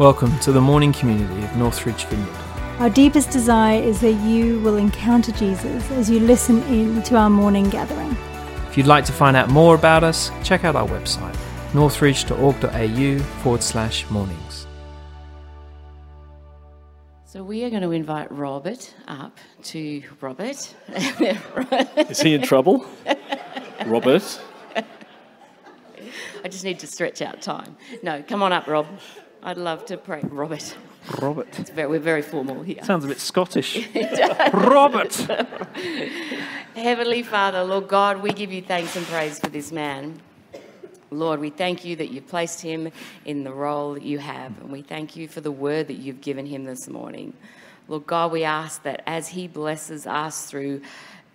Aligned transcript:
Welcome 0.00 0.38
to 0.38 0.50
the 0.50 0.62
morning 0.62 0.94
community 0.94 1.44
of 1.44 1.54
Northridge 1.58 2.06
Vineyard. 2.06 2.34
Our 2.78 2.88
deepest 2.88 3.28
desire 3.28 3.78
is 3.82 4.00
that 4.00 4.14
you 4.14 4.58
will 4.60 4.78
encounter 4.78 5.30
Jesus 5.32 5.90
as 5.90 6.08
you 6.08 6.20
listen 6.20 6.62
in 6.62 7.02
to 7.02 7.16
our 7.16 7.28
morning 7.28 7.68
gathering. 7.68 8.16
If 8.70 8.78
you'd 8.78 8.86
like 8.86 9.04
to 9.04 9.12
find 9.12 9.36
out 9.36 9.50
more 9.50 9.74
about 9.74 10.02
us, 10.02 10.30
check 10.42 10.64
out 10.64 10.74
our 10.74 10.88
website, 10.88 11.36
northridge.org.au 11.74 13.18
forward 13.42 13.62
slash 13.62 14.08
mornings. 14.08 14.66
So 17.26 17.44
we 17.44 17.64
are 17.64 17.68
going 17.68 17.82
to 17.82 17.90
invite 17.90 18.32
Robert 18.32 18.94
up 19.06 19.36
to 19.64 20.02
Robert. 20.22 20.74
Is 20.88 22.22
he 22.22 22.32
in 22.32 22.40
trouble? 22.40 22.86
Robert? 23.84 24.40
I 26.42 26.48
just 26.48 26.64
need 26.64 26.78
to 26.78 26.86
stretch 26.86 27.20
out 27.20 27.42
time. 27.42 27.76
No, 28.02 28.22
come 28.26 28.42
on 28.42 28.54
up, 28.54 28.66
Rob. 28.66 28.86
I'd 29.42 29.56
love 29.56 29.86
to 29.86 29.96
pray. 29.96 30.20
Robert. 30.22 30.76
Robert. 31.20 31.58
It's 31.58 31.70
very, 31.70 31.88
we're 31.88 31.98
very 31.98 32.22
formal 32.22 32.62
here. 32.62 32.84
Sounds 32.84 33.04
a 33.04 33.08
bit 33.08 33.18
Scottish. 33.18 33.88
Robert! 34.52 35.14
Heavenly 36.74 37.22
Father, 37.22 37.64
Lord 37.64 37.88
God, 37.88 38.22
we 38.22 38.32
give 38.32 38.52
you 38.52 38.60
thanks 38.60 38.96
and 38.96 39.06
praise 39.06 39.38
for 39.38 39.48
this 39.48 39.72
man. 39.72 40.20
Lord, 41.10 41.40
we 41.40 41.50
thank 41.50 41.84
you 41.84 41.96
that 41.96 42.10
you've 42.10 42.28
placed 42.28 42.60
him 42.60 42.92
in 43.24 43.42
the 43.42 43.52
role 43.52 43.94
that 43.94 44.02
you 44.02 44.18
have, 44.18 44.56
and 44.60 44.70
we 44.70 44.82
thank 44.82 45.16
you 45.16 45.26
for 45.26 45.40
the 45.40 45.50
word 45.50 45.88
that 45.88 45.96
you've 45.96 46.20
given 46.20 46.46
him 46.46 46.64
this 46.64 46.86
morning. 46.86 47.32
Lord 47.88 48.06
God, 48.06 48.30
we 48.30 48.44
ask 48.44 48.82
that 48.84 49.02
as 49.06 49.28
he 49.28 49.48
blesses 49.48 50.06
us 50.06 50.44
through 50.46 50.82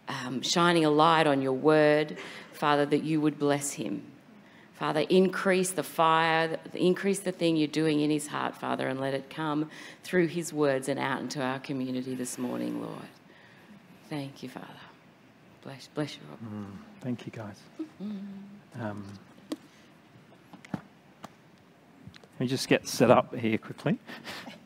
um, 0.08 0.41
shining 0.41 0.85
a 0.85 0.90
light 0.90 1.27
on 1.27 1.41
your 1.41 1.54
word, 1.54 2.18
Father, 2.54 2.85
that 2.85 3.04
you 3.04 3.20
would 3.20 3.38
bless 3.38 3.74
him. 3.74 4.04
Father, 4.76 5.06
increase 5.10 5.72
the 5.72 5.84
fire, 5.84 6.60
increase 6.74 7.20
the 7.20 7.32
thing 7.32 7.56
you're 7.56 7.68
doing 7.68 8.02
in 8.02 8.10
his 8.10 8.28
heart, 8.28 8.56
Father, 8.56 8.88
and 8.88 9.00
let 9.00 9.14
it 9.14 9.30
come 9.30 9.70
through 10.04 10.28
his 10.28 10.52
words 10.52 10.90
and 10.90 11.00
out 11.00 11.22
into 11.22 11.41
our 11.41 11.60
community 11.60 12.13
this 12.13 12.38
morning, 12.38 12.82
Lord. 12.82 13.08
Thank 14.10 14.44
you, 14.44 14.49
Father. 14.49 14.68
Bless, 15.64 15.88
bless 15.96 16.16
you, 16.16 16.22
Rob. 16.30 16.40
Mm, 16.41 16.66
thank 16.99 17.26
you, 17.26 17.32
guys. 17.32 17.55
Um, 18.80 19.05
let 20.74 22.40
me 22.40 22.48
just 22.48 22.68
get 22.68 22.86
set 22.86 23.10
up 23.10 23.34
here 23.34 23.58
quickly. 23.58 23.98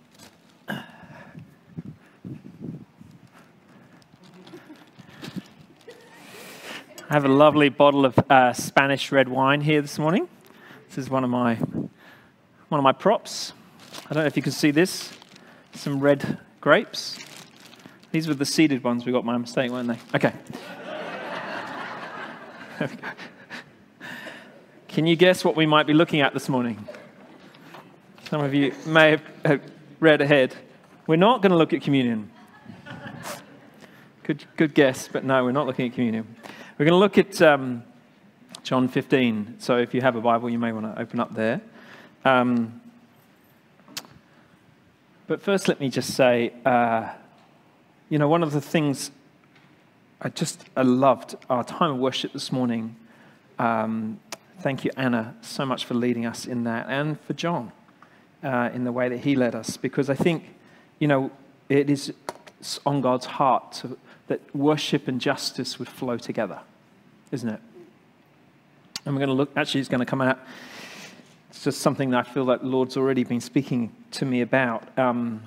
I 7.09 7.13
have 7.13 7.25
a 7.25 7.27
lovely 7.27 7.69
bottle 7.69 8.05
of 8.05 8.19
uh, 8.29 8.53
Spanish 8.53 9.11
red 9.11 9.27
wine 9.27 9.61
here 9.61 9.81
this 9.81 9.97
morning. 9.97 10.29
This 10.87 10.99
is 10.99 11.09
one 11.09 11.23
of 11.23 11.31
my 11.31 11.55
one 11.55 12.77
of 12.77 12.83
my 12.83 12.91
props. 12.91 13.51
I 14.07 14.13
don't 14.13 14.21
know 14.21 14.27
if 14.27 14.37
you 14.37 14.43
can 14.43 14.51
see 14.51 14.69
this. 14.69 15.11
Some 15.73 16.01
red 16.01 16.37
grapes. 16.61 17.17
These 18.11 18.27
were 18.27 18.35
the 18.35 18.45
seeded 18.45 18.83
ones. 18.83 19.07
We 19.07 19.11
got 19.11 19.25
my 19.25 19.35
mistake, 19.39 19.71
weren't 19.71 19.87
they? 19.87 19.97
Okay. 20.13 20.33
Can 24.87 25.07
you 25.07 25.15
guess 25.15 25.43
what 25.43 25.55
we 25.55 25.65
might 25.65 25.87
be 25.87 25.93
looking 25.95 26.21
at 26.21 26.35
this 26.35 26.47
morning? 26.47 26.87
Some 28.29 28.41
of 28.41 28.53
you 28.53 28.71
may 28.85 29.17
have 29.45 29.61
read 29.99 30.21
ahead. 30.21 30.53
We're 31.07 31.15
not 31.15 31.41
going 31.41 31.53
to 31.53 31.57
look 31.57 31.73
at 31.73 31.81
communion. 31.81 32.29
Good, 34.21 34.45
good 34.57 34.75
guess, 34.75 35.09
but 35.11 35.23
no, 35.23 35.43
we're 35.43 35.51
not 35.51 35.65
looking 35.65 35.87
at 35.87 35.95
communion. 35.95 36.35
We're 36.79 36.85
going 36.85 36.93
to 36.93 36.99
look 36.99 37.17
at 37.17 37.41
um, 37.41 37.83
John 38.63 38.87
15. 38.87 39.55
So 39.59 39.75
if 39.75 39.93
you 39.93 39.99
have 39.99 40.15
a 40.15 40.21
Bible, 40.21 40.49
you 40.49 40.57
may 40.57 40.71
want 40.71 40.85
to 40.85 41.01
open 41.01 41.19
up 41.19 41.35
there. 41.35 41.59
Um, 42.23 42.79
but 45.27 45.41
first, 45.41 45.67
let 45.67 45.81
me 45.81 45.89
just 45.89 46.13
say, 46.13 46.53
uh, 46.63 47.09
you 48.07 48.17
know, 48.17 48.29
one 48.29 48.43
of 48.43 48.53
the 48.53 48.61
things 48.61 49.11
I 50.21 50.29
just 50.29 50.63
I 50.77 50.83
loved 50.83 51.35
our 51.49 51.65
time 51.65 51.91
of 51.91 51.97
worship 51.97 52.31
this 52.31 52.49
morning. 52.49 52.95
Um, 53.57 54.21
thank 54.61 54.85
you, 54.85 54.91
Anna, 54.95 55.35
so 55.41 55.65
much 55.65 55.83
for 55.83 55.95
leading 55.95 56.25
us 56.25 56.45
in 56.45 56.63
that, 56.63 56.85
and 56.87 57.19
for 57.19 57.33
John 57.33 57.73
uh, 58.41 58.69
in 58.73 58.85
the 58.85 58.93
way 58.93 59.09
that 59.09 59.19
he 59.19 59.35
led 59.35 59.53
us, 59.53 59.75
because 59.75 60.09
I 60.09 60.15
think, 60.15 60.55
you 60.97 61.09
know, 61.09 61.29
it 61.67 61.89
is 61.89 62.13
on 62.85 63.01
God's 63.01 63.25
heart 63.25 63.73
to, 63.73 63.97
that 64.29 64.55
worship 64.55 65.07
and 65.07 65.19
justice 65.19 65.77
would 65.77 65.89
flow 65.89 66.17
together 66.17 66.61
isn't 67.31 67.49
it? 67.49 67.59
And 69.05 69.15
we're 69.15 69.19
going 69.19 69.29
to 69.29 69.35
look, 69.35 69.51
actually, 69.55 69.81
it's 69.81 69.89
going 69.89 69.99
to 69.99 70.05
come 70.05 70.21
out. 70.21 70.39
It's 71.49 71.63
just 71.63 71.81
something 71.81 72.09
that 72.11 72.27
I 72.27 72.29
feel 72.29 72.43
like 72.43 72.61
the 72.61 72.67
Lord's 72.67 72.97
already 72.97 73.23
been 73.23 73.41
speaking 73.41 73.95
to 74.11 74.25
me 74.25 74.41
about. 74.41 74.97
Um, 74.97 75.43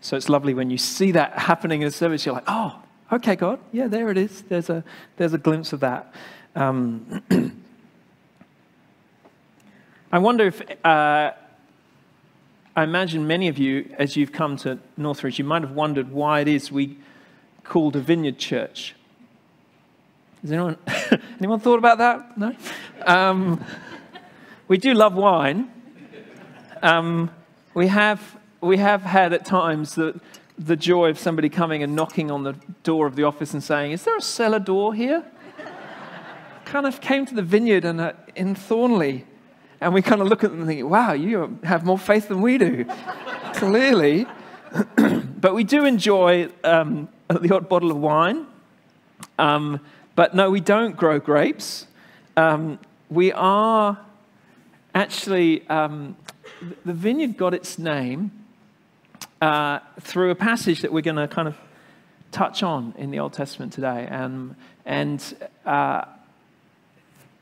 so 0.00 0.16
it's 0.16 0.28
lovely 0.28 0.54
when 0.54 0.70
you 0.70 0.78
see 0.78 1.12
that 1.12 1.38
happening 1.38 1.82
in 1.82 1.88
a 1.88 1.90
service, 1.90 2.24
you're 2.24 2.34
like, 2.34 2.44
oh, 2.46 2.80
okay, 3.12 3.36
God, 3.36 3.58
yeah, 3.72 3.88
there 3.88 4.10
it 4.10 4.18
is. 4.18 4.42
There's 4.42 4.70
a, 4.70 4.84
there's 5.16 5.32
a 5.32 5.38
glimpse 5.38 5.72
of 5.72 5.80
that. 5.80 6.12
Um, 6.54 7.22
I 10.12 10.18
wonder 10.18 10.46
if, 10.46 10.62
uh, 10.84 11.32
I 12.76 12.82
imagine 12.82 13.26
many 13.26 13.48
of 13.48 13.58
you, 13.58 13.94
as 13.98 14.16
you've 14.16 14.32
come 14.32 14.56
to 14.58 14.78
Northridge, 14.96 15.38
you 15.38 15.44
might 15.44 15.62
have 15.62 15.72
wondered 15.72 16.10
why 16.10 16.40
it 16.40 16.48
is 16.48 16.70
we 16.70 16.98
called 17.64 17.96
a 17.96 18.00
vineyard 18.00 18.38
church. 18.38 18.94
Has 20.42 20.52
anyone, 20.52 20.76
anyone 21.38 21.58
thought 21.58 21.78
about 21.78 21.98
that? 21.98 22.38
No? 22.38 22.54
Um, 23.06 23.64
we 24.68 24.78
do 24.78 24.92
love 24.92 25.14
wine. 25.14 25.70
Um, 26.82 27.30
we, 27.72 27.86
have, 27.88 28.38
we 28.60 28.76
have 28.76 29.02
had 29.02 29.32
at 29.32 29.46
times 29.46 29.94
the, 29.94 30.20
the 30.58 30.76
joy 30.76 31.08
of 31.08 31.18
somebody 31.18 31.48
coming 31.48 31.82
and 31.82 31.96
knocking 31.96 32.30
on 32.30 32.42
the 32.42 32.52
door 32.82 33.06
of 33.06 33.16
the 33.16 33.24
office 33.24 33.54
and 33.54 33.64
saying, 33.64 33.92
Is 33.92 34.04
there 34.04 34.16
a 34.16 34.22
cellar 34.22 34.58
door 34.58 34.92
here? 34.92 35.24
kind 36.66 36.86
of 36.86 37.00
came 37.00 37.24
to 37.24 37.34
the 37.34 37.42
vineyard 37.42 37.86
and, 37.86 38.00
uh, 38.00 38.12
in 38.36 38.54
Thornleigh, 38.54 39.22
and 39.80 39.94
we 39.94 40.02
kind 40.02 40.20
of 40.20 40.28
look 40.28 40.44
at 40.44 40.50
them 40.50 40.60
and 40.60 40.68
think, 40.68 40.88
Wow, 40.88 41.14
you 41.14 41.58
have 41.64 41.84
more 41.86 41.98
faith 41.98 42.28
than 42.28 42.42
we 42.42 42.58
do. 42.58 42.84
Clearly. 43.54 44.26
but 45.40 45.54
we 45.54 45.64
do 45.64 45.84
enjoy 45.84 46.48
um, 46.64 47.08
the 47.40 47.54
odd 47.54 47.68
bottle 47.68 47.90
of 47.90 47.96
wine. 47.96 48.46
Um, 49.38 49.80
but 50.14 50.34
no, 50.34 50.50
we 50.50 50.60
don't 50.60 50.96
grow 50.96 51.18
grapes. 51.18 51.86
Um, 52.36 52.78
we 53.08 53.32
are 53.32 53.98
actually, 54.94 55.66
um, 55.68 56.16
the 56.84 56.92
vineyard 56.92 57.36
got 57.36 57.54
its 57.54 57.78
name 57.78 58.30
uh, 59.40 59.78
through 60.00 60.30
a 60.30 60.34
passage 60.34 60.82
that 60.82 60.92
we're 60.92 61.02
going 61.02 61.16
to 61.16 61.28
kind 61.28 61.48
of 61.48 61.56
touch 62.30 62.62
on 62.62 62.94
in 62.98 63.10
the 63.10 63.18
Old 63.18 63.32
Testament 63.32 63.72
today. 63.72 64.06
Um, 64.08 64.56
and, 64.84 65.22
uh, 65.64 66.04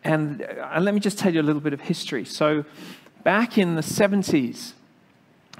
and 0.05 0.43
uh, 0.43 0.79
let 0.81 0.95
me 0.95 1.01
just 1.01 1.19
tell 1.19 1.33
you 1.35 1.41
a 1.41 1.43
little 1.43 1.61
bit 1.61 1.73
of 1.73 1.81
history. 1.81 2.25
So, 2.25 2.65
back 3.25 3.57
in 3.59 3.75
the 3.75 3.83
70s, 3.83 4.73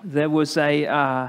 there 0.05 0.29
was 0.29 0.57
a, 0.57 0.87
uh, 0.87 1.29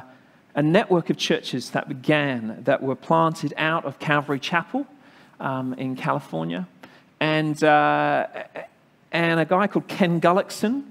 a 0.55 0.61
network 0.61 1.09
of 1.09 1.17
churches 1.17 1.71
that 1.71 1.87
began 1.87 2.63
that 2.63 2.81
were 2.81 2.95
planted 2.95 3.53
out 3.57 3.85
of 3.85 3.99
Calvary 3.99 4.39
Chapel 4.39 4.85
um, 5.39 5.73
in 5.75 5.95
California. 5.95 6.67
And, 7.19 7.61
uh, 7.63 8.27
and 9.11 9.39
a 9.39 9.45
guy 9.45 9.67
called 9.67 9.87
Ken 9.87 10.21
Gulliksen 10.21 10.83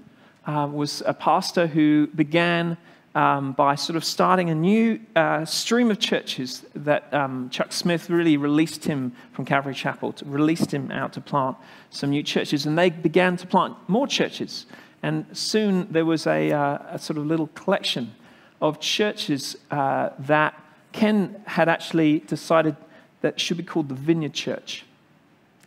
uh, 0.45 0.67
was 0.71 1.01
a 1.05 1.13
pastor 1.13 1.67
who 1.67 2.07
began 2.07 2.77
um, 3.15 3.53
by 3.53 3.75
sort 3.75 3.95
of 3.95 4.03
starting 4.03 4.49
a 4.49 4.55
new 4.55 4.99
uh, 5.15 5.45
stream 5.45 5.91
of 5.91 5.99
churches 5.99 6.65
that 6.75 7.13
um, 7.13 7.49
Chuck 7.49 7.71
Smith 7.71 8.09
really 8.09 8.37
released 8.37 8.83
him 8.85 9.13
from 9.33 9.45
Calvary 9.45 9.75
Chapel, 9.75 10.13
to, 10.13 10.25
released 10.25 10.73
him 10.73 10.91
out 10.91 11.13
to 11.13 11.21
plant 11.21 11.55
some 11.91 12.09
new 12.09 12.23
churches. 12.23 12.65
And 12.65 12.77
they 12.77 12.89
began 12.89 13.37
to 13.37 13.47
plant 13.47 13.75
more 13.87 14.07
churches. 14.07 14.65
And 15.03 15.25
soon 15.31 15.87
there 15.91 16.05
was 16.05 16.25
a, 16.25 16.51
uh, 16.51 16.79
a 16.89 16.99
sort 16.99 17.17
of 17.17 17.27
little 17.27 17.47
collection 17.47 18.15
of 18.63 18.79
churches 18.79 19.57
uh, 19.71 20.09
that 20.17 20.59
Ken 20.93 21.43
had 21.45 21.67
actually 21.67 22.19
decided 22.19 22.77
that 23.19 23.39
should 23.39 23.57
be 23.57 23.63
called 23.63 23.89
the 23.89 23.95
Vineyard 23.95 24.33
Church. 24.33 24.85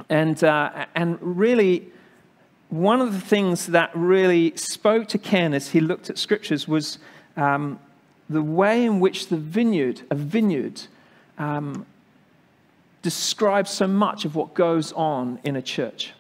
And, 0.09 0.43
uh, 0.43 0.87
and 0.95 1.19
really, 1.21 1.93
one 2.71 3.03
of 3.03 3.13
the 3.13 3.21
things 3.21 3.67
that 3.67 3.91
really 3.95 4.57
spoke 4.57 5.09
to 5.09 5.19
Ken 5.19 5.53
as 5.53 5.69
he 5.69 5.81
looked 5.81 6.09
at 6.09 6.17
scriptures 6.17 6.67
was 6.67 6.99
um, 7.37 7.79
the 8.31 8.43
way 8.43 8.87
in 8.87 8.99
which 8.99 9.29
the 9.29 9.37
vineyard, 9.37 10.01
a 10.11 10.15
vineyard, 10.15 10.81
um, 11.37 11.85
describes 13.03 13.71
so 13.71 13.87
much 13.87 14.25
of 14.25 14.35
what 14.35 14.55
goes 14.55 14.93
on 14.93 15.39
in 15.45 15.55
a 15.55 15.63
church. 15.63 16.13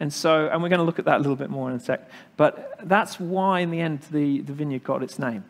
And 0.00 0.10
so, 0.12 0.48
and 0.48 0.62
we're 0.62 0.70
going 0.70 0.80
to 0.80 0.84
look 0.84 0.98
at 0.98 1.04
that 1.04 1.16
a 1.16 1.18
little 1.18 1.36
bit 1.36 1.50
more 1.50 1.68
in 1.70 1.76
a 1.76 1.80
sec. 1.80 2.10
But 2.38 2.76
that's 2.82 3.20
why, 3.20 3.60
in 3.60 3.70
the 3.70 3.80
end, 3.80 4.00
the, 4.10 4.40
the 4.40 4.54
vineyard 4.54 4.84
got 4.84 5.02
its 5.02 5.18
name, 5.18 5.44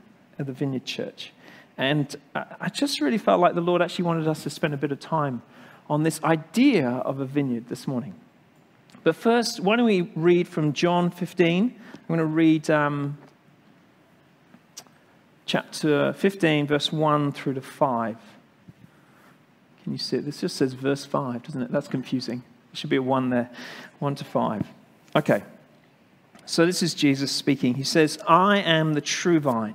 the 0.44 0.52
Vineyard 0.52 0.84
Church. 0.84 1.32
And 1.78 2.14
I 2.34 2.68
just 2.68 3.00
really 3.00 3.18
felt 3.18 3.40
like 3.40 3.54
the 3.54 3.60
Lord 3.60 3.82
actually 3.82 4.04
wanted 4.04 4.28
us 4.28 4.42
to 4.42 4.50
spend 4.50 4.74
a 4.74 4.76
bit 4.76 4.92
of 4.92 5.00
time 5.00 5.42
on 5.88 6.02
this 6.02 6.22
idea 6.22 6.88
of 6.88 7.20
a 7.20 7.24
vineyard 7.24 7.68
this 7.68 7.86
morning. 7.86 8.14
But 9.04 9.16
first, 9.16 9.60
why 9.60 9.76
don't 9.76 9.86
we 9.86 10.02
read 10.14 10.46
from 10.46 10.72
John 10.72 11.10
15? 11.10 11.74
I'm 11.94 12.00
going 12.06 12.18
to 12.18 12.24
read 12.24 12.70
um, 12.70 13.18
chapter 15.46 16.12
15, 16.12 16.66
verse 16.66 16.92
1 16.92 17.32
through 17.32 17.54
to 17.54 17.60
5. 17.60 18.16
Can 19.82 19.92
you 19.92 19.98
see 19.98 20.18
it? 20.18 20.24
This 20.24 20.40
just 20.40 20.56
says 20.56 20.74
verse 20.74 21.04
5, 21.04 21.42
doesn't 21.42 21.62
it? 21.62 21.72
That's 21.72 21.88
confusing. 21.88 22.38
There 22.38 22.76
should 22.76 22.90
be 22.90 22.96
a 22.96 23.02
1 23.02 23.30
there. 23.30 23.50
1 23.98 24.14
to 24.16 24.24
5. 24.24 24.66
Okay. 25.16 25.42
So 26.46 26.64
this 26.66 26.82
is 26.82 26.94
Jesus 26.94 27.32
speaking. 27.32 27.74
He 27.74 27.82
says, 27.82 28.18
I 28.28 28.58
am 28.58 28.94
the 28.94 29.00
true 29.00 29.40
vine, 29.40 29.74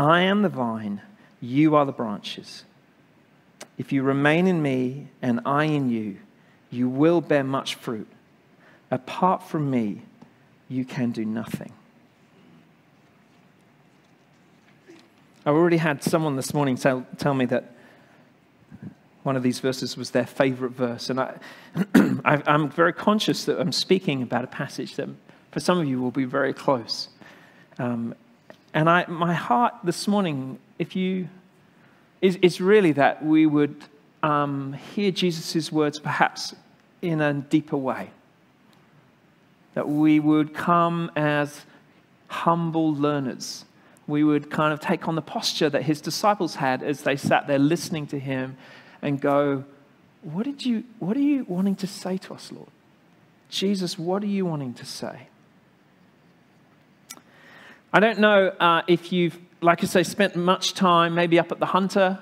I 0.00 0.22
am 0.22 0.40
the 0.40 0.48
vine, 0.48 1.02
you 1.42 1.74
are 1.76 1.84
the 1.84 1.92
branches. 1.92 2.64
If 3.76 3.92
you 3.92 4.02
remain 4.02 4.46
in 4.46 4.62
me 4.62 5.08
and 5.20 5.40
I 5.44 5.64
in 5.64 5.90
you, 5.90 6.16
you 6.70 6.88
will 6.88 7.20
bear 7.20 7.44
much 7.44 7.74
fruit. 7.74 8.08
Apart 8.90 9.42
from 9.42 9.70
me, 9.70 10.00
you 10.70 10.86
can 10.86 11.10
do 11.10 11.26
nothing. 11.26 11.74
I 15.44 15.50
already 15.50 15.76
had 15.76 16.02
someone 16.02 16.34
this 16.34 16.54
morning 16.54 16.76
tell, 16.76 17.06
tell 17.18 17.34
me 17.34 17.44
that 17.46 17.74
one 19.22 19.36
of 19.36 19.42
these 19.42 19.58
verses 19.58 19.98
was 19.98 20.12
their 20.12 20.26
favorite 20.26 20.72
verse. 20.72 21.10
And 21.10 21.20
I, 21.20 22.42
I'm 22.46 22.70
very 22.70 22.94
conscious 22.94 23.44
that 23.44 23.60
I'm 23.60 23.72
speaking 23.72 24.22
about 24.22 24.44
a 24.44 24.46
passage 24.46 24.96
that 24.96 25.10
for 25.52 25.60
some 25.60 25.78
of 25.78 25.86
you 25.86 26.00
will 26.00 26.10
be 26.10 26.24
very 26.24 26.54
close. 26.54 27.10
Um, 27.78 28.14
and 28.72 28.88
I, 28.88 29.06
my 29.06 29.34
heart 29.34 29.74
this 29.82 30.06
morning, 30.06 30.58
if 30.78 30.94
you, 30.94 31.28
is, 32.20 32.36
is 32.36 32.60
really 32.60 32.92
that 32.92 33.24
we 33.24 33.46
would 33.46 33.84
um, 34.22 34.74
hear 34.94 35.10
Jesus' 35.10 35.72
words 35.72 35.98
perhaps 35.98 36.54
in 37.02 37.20
a 37.20 37.34
deeper 37.34 37.76
way. 37.76 38.10
That 39.74 39.88
we 39.88 40.20
would 40.20 40.54
come 40.54 41.10
as 41.16 41.64
humble 42.28 42.94
learners. 42.94 43.64
We 44.06 44.22
would 44.24 44.50
kind 44.50 44.72
of 44.72 44.80
take 44.80 45.08
on 45.08 45.14
the 45.14 45.22
posture 45.22 45.70
that 45.70 45.82
his 45.82 46.00
disciples 46.00 46.56
had 46.56 46.82
as 46.82 47.02
they 47.02 47.16
sat 47.16 47.46
there 47.46 47.58
listening 47.58 48.06
to 48.08 48.18
him 48.18 48.56
and 49.02 49.20
go, 49.20 49.64
What, 50.22 50.44
did 50.44 50.64
you, 50.64 50.84
what 50.98 51.16
are 51.16 51.20
you 51.20 51.44
wanting 51.48 51.76
to 51.76 51.86
say 51.86 52.18
to 52.18 52.34
us, 52.34 52.52
Lord? 52.52 52.68
Jesus, 53.48 53.98
what 53.98 54.22
are 54.22 54.26
you 54.26 54.46
wanting 54.46 54.74
to 54.74 54.86
say? 54.86 55.28
I 57.92 57.98
don't 57.98 58.20
know 58.20 58.48
uh, 58.48 58.82
if 58.86 59.12
you've, 59.12 59.36
like 59.60 59.82
I 59.82 59.86
say, 59.86 60.04
spent 60.04 60.36
much 60.36 60.74
time 60.74 61.14
maybe 61.14 61.40
up 61.40 61.50
at 61.50 61.58
the 61.58 61.66
Hunter, 61.66 62.20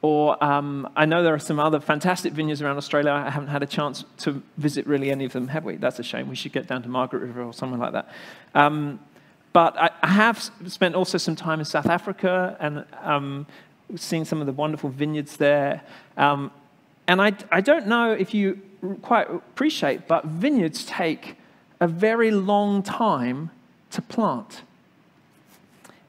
or 0.00 0.42
um, 0.42 0.88
I 0.94 1.06
know 1.06 1.24
there 1.24 1.34
are 1.34 1.40
some 1.40 1.58
other 1.58 1.80
fantastic 1.80 2.32
vineyards 2.32 2.62
around 2.62 2.76
Australia. 2.76 3.10
I 3.10 3.28
haven't 3.28 3.48
had 3.48 3.64
a 3.64 3.66
chance 3.66 4.04
to 4.18 4.40
visit 4.58 4.86
really 4.86 5.10
any 5.10 5.24
of 5.24 5.32
them, 5.32 5.48
have 5.48 5.64
we? 5.64 5.74
That's 5.74 5.98
a 5.98 6.04
shame. 6.04 6.28
We 6.28 6.36
should 6.36 6.52
get 6.52 6.68
down 6.68 6.82
to 6.84 6.88
Margaret 6.88 7.20
River 7.20 7.42
or 7.42 7.52
somewhere 7.52 7.80
like 7.80 7.92
that. 7.94 8.08
Um, 8.54 9.00
but 9.52 9.76
I, 9.76 9.90
I, 10.02 10.08
have 10.08 10.40
spent 10.68 10.94
also 10.94 11.18
some 11.18 11.34
time 11.34 11.58
in 11.58 11.64
South 11.64 11.86
Africa 11.86 12.56
and 12.60 12.84
um, 13.02 13.46
seen 13.96 14.24
some 14.24 14.40
of 14.40 14.46
the 14.46 14.52
wonderful 14.52 14.88
vineyards 14.88 15.36
there. 15.38 15.82
Um, 16.16 16.52
and 17.08 17.20
I, 17.20 17.32
I 17.50 17.60
don't 17.60 17.88
know 17.88 18.12
if 18.12 18.34
you 18.34 18.60
quite 19.02 19.28
appreciate, 19.28 20.06
but 20.06 20.26
vineyards 20.26 20.84
take 20.84 21.36
a 21.80 21.88
very 21.88 22.30
long 22.30 22.84
time 22.84 23.50
to 23.90 24.00
plant 24.00 24.62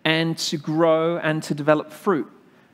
and 0.10 0.40
to 0.40 0.58
grow 0.58 1.18
and 1.18 1.44
to 1.44 1.54
develop 1.54 1.92
fruit. 1.92 2.28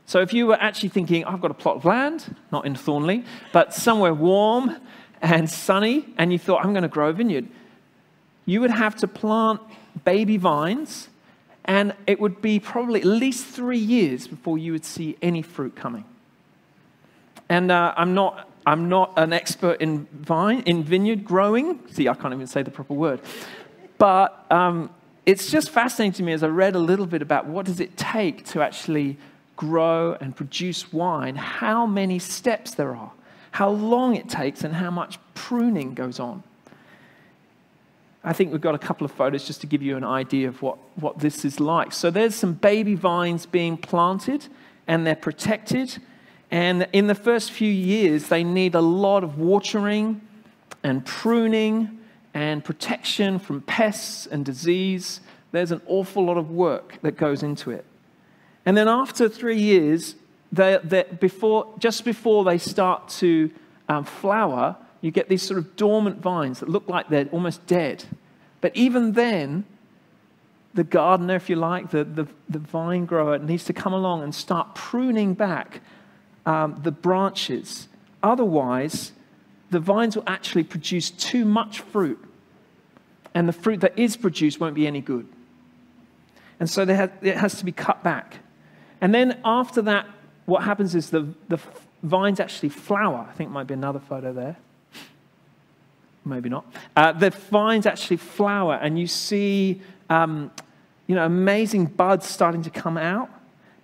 So 0.05 0.21
if 0.21 0.31
you 0.33 0.47
were 0.47 0.55
actually 0.61 0.87
thinking, 0.89 1.25
I've 1.25 1.41
got 1.41 1.51
a 1.51 1.59
plot 1.63 1.75
of 1.75 1.83
land, 1.83 2.33
not 2.49 2.65
in 2.65 2.75
Thornleigh, 2.75 3.23
but 3.51 3.73
somewhere 3.73 4.13
warm 4.13 4.77
and 5.21 5.49
sunny, 5.49 6.05
and 6.17 6.31
you 6.31 6.39
thought, 6.39 6.63
I'm 6.63 6.71
going 6.71 6.83
to 6.83 6.95
grow 6.97 7.09
a 7.09 7.13
vineyard, 7.13 7.47
you 8.45 8.61
would 8.61 8.71
have 8.71 8.95
to 8.97 9.07
plant 9.07 9.59
baby 10.05 10.37
vines, 10.37 11.09
and 11.65 11.93
it 12.07 12.21
would 12.21 12.41
be 12.41 12.57
probably 12.57 13.01
at 13.01 13.05
least 13.05 13.45
three 13.45 13.85
years 13.95 14.27
before 14.27 14.57
you 14.57 14.71
would 14.71 14.85
see 14.85 15.17
any 15.21 15.41
fruit 15.41 15.75
coming. 15.75 16.05
And 17.49 17.69
uh, 17.69 17.93
I'm 17.97 18.13
not. 18.13 18.49
I'm 18.67 18.89
not 18.89 19.13
an 19.15 19.31
expert 19.31 19.79
in 19.79 20.07
vine 20.11 20.63
in 20.65 20.83
vineyard 20.83 21.23
growing. 21.23 21.79
See, 21.91 22.07
I 22.09 22.15
can't 22.15 22.33
even 22.33 22.47
say 22.47 22.63
the 22.63 22.71
proper 22.71 22.95
word. 22.95 23.19
But 23.99 24.29
um, 24.49 24.89
it's 25.25 25.49
just 25.49 25.69
fascinating 25.69 26.13
to 26.13 26.23
me 26.23 26.33
as 26.33 26.43
I 26.43 26.47
read 26.47 26.75
a 26.75 26.79
little 26.79 27.05
bit 27.05 27.21
about 27.21 27.47
what 27.47 27.65
does 27.65 27.79
it 27.79 27.97
take 27.97 28.45
to 28.47 28.61
actually 28.61 29.17
grow 29.55 30.13
and 30.19 30.35
produce 30.35 30.91
wine, 30.93 31.35
how 31.35 31.85
many 31.85 32.19
steps 32.19 32.75
there 32.75 32.95
are, 32.95 33.11
how 33.51 33.69
long 33.69 34.15
it 34.15 34.29
takes, 34.29 34.63
and 34.63 34.73
how 34.73 34.91
much 34.91 35.17
pruning 35.33 35.93
goes 35.93 36.19
on. 36.19 36.43
I 38.23 38.33
think 38.33 38.51
we've 38.51 38.61
got 38.61 38.75
a 38.75 38.79
couple 38.79 39.05
of 39.05 39.11
photos 39.11 39.45
just 39.45 39.61
to 39.61 39.67
give 39.67 39.81
you 39.81 39.97
an 39.97 40.03
idea 40.03 40.47
of 40.47 40.61
what, 40.61 40.77
what 40.95 41.19
this 41.19 41.45
is 41.45 41.59
like. 41.59 41.93
So 41.93 42.09
there's 42.09 42.35
some 42.35 42.53
baby 42.53 42.95
vines 42.95 43.45
being 43.45 43.77
planted, 43.77 44.47
and 44.87 45.05
they're 45.05 45.15
protected. 45.15 45.97
And 46.51 46.87
in 46.91 47.07
the 47.07 47.15
first 47.15 47.51
few 47.51 47.71
years, 47.71 48.27
they 48.27 48.43
need 48.43 48.75
a 48.75 48.81
lot 48.81 49.23
of 49.23 49.37
watering 49.37 50.21
and 50.83 51.05
pruning 51.05 51.99
and 52.35 52.63
protection 52.65 53.39
from 53.39 53.61
pests 53.61 54.27
and 54.27 54.45
disease. 54.45 55.21
There's 55.53 55.71
an 55.71 55.81
awful 55.87 56.25
lot 56.25 56.37
of 56.37 56.51
work 56.51 56.99
that 57.01 57.15
goes 57.15 57.41
into 57.41 57.71
it. 57.71 57.85
And 58.65 58.75
then 58.75 58.89
after 58.89 59.29
three 59.29 59.57
years, 59.57 60.15
they, 60.51 60.77
they, 60.83 61.03
before, 61.19 61.73
just 61.79 62.03
before 62.03 62.43
they 62.43 62.57
start 62.57 63.07
to 63.09 63.49
um, 63.87 64.03
flower, 64.03 64.75
you 64.99 65.11
get 65.11 65.29
these 65.29 65.43
sort 65.43 65.59
of 65.59 65.77
dormant 65.77 66.19
vines 66.19 66.59
that 66.59 66.67
look 66.67 66.89
like 66.89 67.07
they're 67.07 67.27
almost 67.27 67.65
dead. 67.67 68.03
But 68.59 68.75
even 68.75 69.13
then, 69.13 69.63
the 70.73 70.83
gardener, 70.83 71.35
if 71.35 71.49
you 71.49 71.55
like, 71.55 71.91
the, 71.91 72.03
the, 72.03 72.27
the 72.49 72.59
vine 72.59 73.05
grower 73.05 73.37
needs 73.37 73.63
to 73.65 73.73
come 73.73 73.93
along 73.93 74.23
and 74.23 74.35
start 74.35 74.75
pruning 74.75 75.35
back 75.35 75.79
um, 76.45 76.81
the 76.83 76.91
branches. 76.91 77.87
Otherwise, 78.21 79.13
the 79.69 79.79
vines 79.79 80.15
will 80.15 80.23
actually 80.27 80.63
produce 80.63 81.11
too 81.11 81.45
much 81.45 81.79
fruit, 81.79 82.23
and 83.33 83.47
the 83.47 83.53
fruit 83.53 83.81
that 83.81 83.97
is 83.97 84.17
produced 84.17 84.59
won't 84.59 84.75
be 84.75 84.87
any 84.87 85.01
good. 85.01 85.27
And 86.59 86.69
so 86.69 86.83
it 86.83 87.35
has 87.35 87.57
to 87.57 87.65
be 87.65 87.71
cut 87.71 88.03
back. 88.03 88.37
And 89.01 89.13
then 89.13 89.39
after 89.43 89.81
that, 89.83 90.07
what 90.45 90.63
happens 90.63 90.95
is 90.95 91.09
the, 91.09 91.27
the 91.49 91.59
vines 92.01 92.39
actually 92.39 92.69
flower. 92.69 93.27
I 93.29 93.33
think 93.33 93.49
might 93.49 93.67
be 93.67 93.73
another 93.73 93.99
photo 93.99 94.31
there. 94.31 94.55
Maybe 96.23 96.49
not. 96.49 96.65
Uh, 96.95 97.11
the 97.11 97.29
vines 97.29 97.85
actually 97.85 98.17
flower, 98.17 98.75
and 98.75 98.97
you 98.97 99.07
see 99.07 99.81
um, 100.09 100.51
you 101.07 101.15
know, 101.15 101.25
amazing 101.25 101.85
buds 101.85 102.27
starting 102.27 102.63
to 102.63 102.69
come 102.69 102.97
out, 102.97 103.29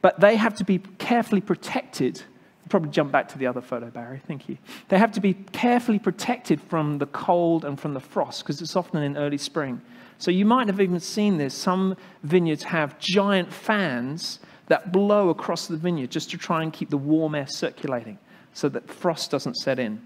but 0.02 0.20
they 0.20 0.36
have 0.36 0.56
to 0.56 0.64
be 0.64 0.80
carefully 0.98 1.42
protected 1.42 2.24
probably 2.72 2.90
jump 2.90 3.12
back 3.12 3.28
to 3.30 3.38
the 3.38 3.46
other 3.46 3.62
photo, 3.62 3.90
Barry. 3.92 4.22
Thank 4.26 4.50
you. 4.50 4.58
They 4.88 4.98
have 4.98 5.12
to 5.12 5.20
be 5.20 5.34
carefully 5.34 6.00
protected 6.00 6.60
from 6.62 6.98
the 6.98 7.06
cold 7.06 7.66
and 7.66 7.80
from 7.80 7.94
the 7.94 8.00
frost 8.00 8.44
because 8.44 8.62
it's 8.62 8.76
often 8.76 9.04
in 9.04 9.18
early 9.18 9.38
spring. 9.38 9.82
So 10.18 10.32
you 10.32 10.46
might 10.46 10.68
have 10.68 10.80
even 10.80 11.00
seen 11.00 11.38
this. 11.38 11.54
Some 11.54 11.98
vineyards 12.24 12.64
have 12.64 12.98
giant 12.98 13.52
fans 13.52 14.40
that 14.68 14.92
blow 14.92 15.30
across 15.30 15.68
the 15.68 15.78
vineyard 15.78 16.10
just 16.12 16.32
to 16.32 16.38
try 16.38 16.64
and 16.64 16.72
keep 16.72 16.90
the 16.90 16.98
warm 16.98 17.36
air 17.36 17.48
circulating 17.48 18.18
so 18.54 18.70
that 18.70 18.90
frost 18.90 19.32
doesn't 19.32 19.56
set 19.56 19.78
in. 19.78 20.02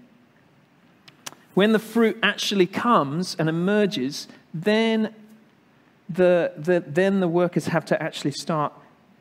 When 1.54 1.72
the 1.72 1.78
fruit 1.78 2.18
actually 2.22 2.66
comes 2.66 3.36
and 3.38 3.48
emerges, 3.48 4.28
then 4.52 5.14
the, 6.08 6.52
the, 6.56 6.84
then 6.86 7.20
the 7.20 7.28
workers 7.28 7.66
have 7.66 7.84
to 7.86 8.02
actually 8.02 8.32
start 8.32 8.72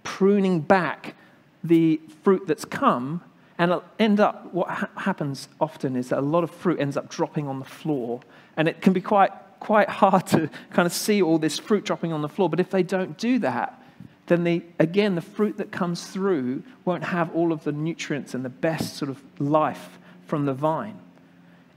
pruning 0.03 0.61
back 0.61 1.15
the 1.63 1.99
fruit 2.23 2.47
that's 2.47 2.65
come 2.65 3.21
and 3.57 3.81
end 3.99 4.19
up, 4.19 4.53
what 4.53 4.69
ha- 4.69 4.89
happens 4.95 5.47
often 5.61 5.95
is 5.95 6.09
that 6.09 6.19
a 6.19 6.21
lot 6.21 6.43
of 6.43 6.51
fruit 6.51 6.79
ends 6.79 6.97
up 6.97 7.09
dropping 7.09 7.47
on 7.47 7.59
the 7.59 7.65
floor. 7.65 8.19
And 8.57 8.67
it 8.67 8.81
can 8.81 8.91
be 8.91 9.01
quite, 9.01 9.31
quite 9.59 9.89
hard 9.89 10.27
to 10.27 10.49
kind 10.71 10.85
of 10.85 10.91
see 10.91 11.21
all 11.21 11.37
this 11.37 11.57
fruit 11.57 11.85
dropping 11.85 12.11
on 12.11 12.21
the 12.21 12.29
floor. 12.29 12.49
But 12.49 12.59
if 12.59 12.69
they 12.69 12.83
don't 12.83 13.17
do 13.17 13.39
that, 13.39 13.81
then 14.27 14.43
the, 14.43 14.63
again, 14.79 15.15
the 15.15 15.21
fruit 15.21 15.57
that 15.57 15.71
comes 15.71 16.07
through 16.07 16.63
won't 16.83 17.05
have 17.05 17.33
all 17.33 17.53
of 17.53 17.63
the 17.63 17.71
nutrients 17.71 18.33
and 18.33 18.43
the 18.43 18.49
best 18.49 18.97
sort 18.97 19.09
of 19.09 19.21
life 19.39 19.99
from 20.25 20.45
the 20.45 20.53
vine. 20.53 20.99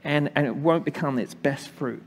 And, 0.03 0.31
and 0.35 0.47
it 0.47 0.55
won't 0.55 0.83
become 0.83 1.19
its 1.19 1.33
best 1.33 1.69
fruit. 1.69 2.03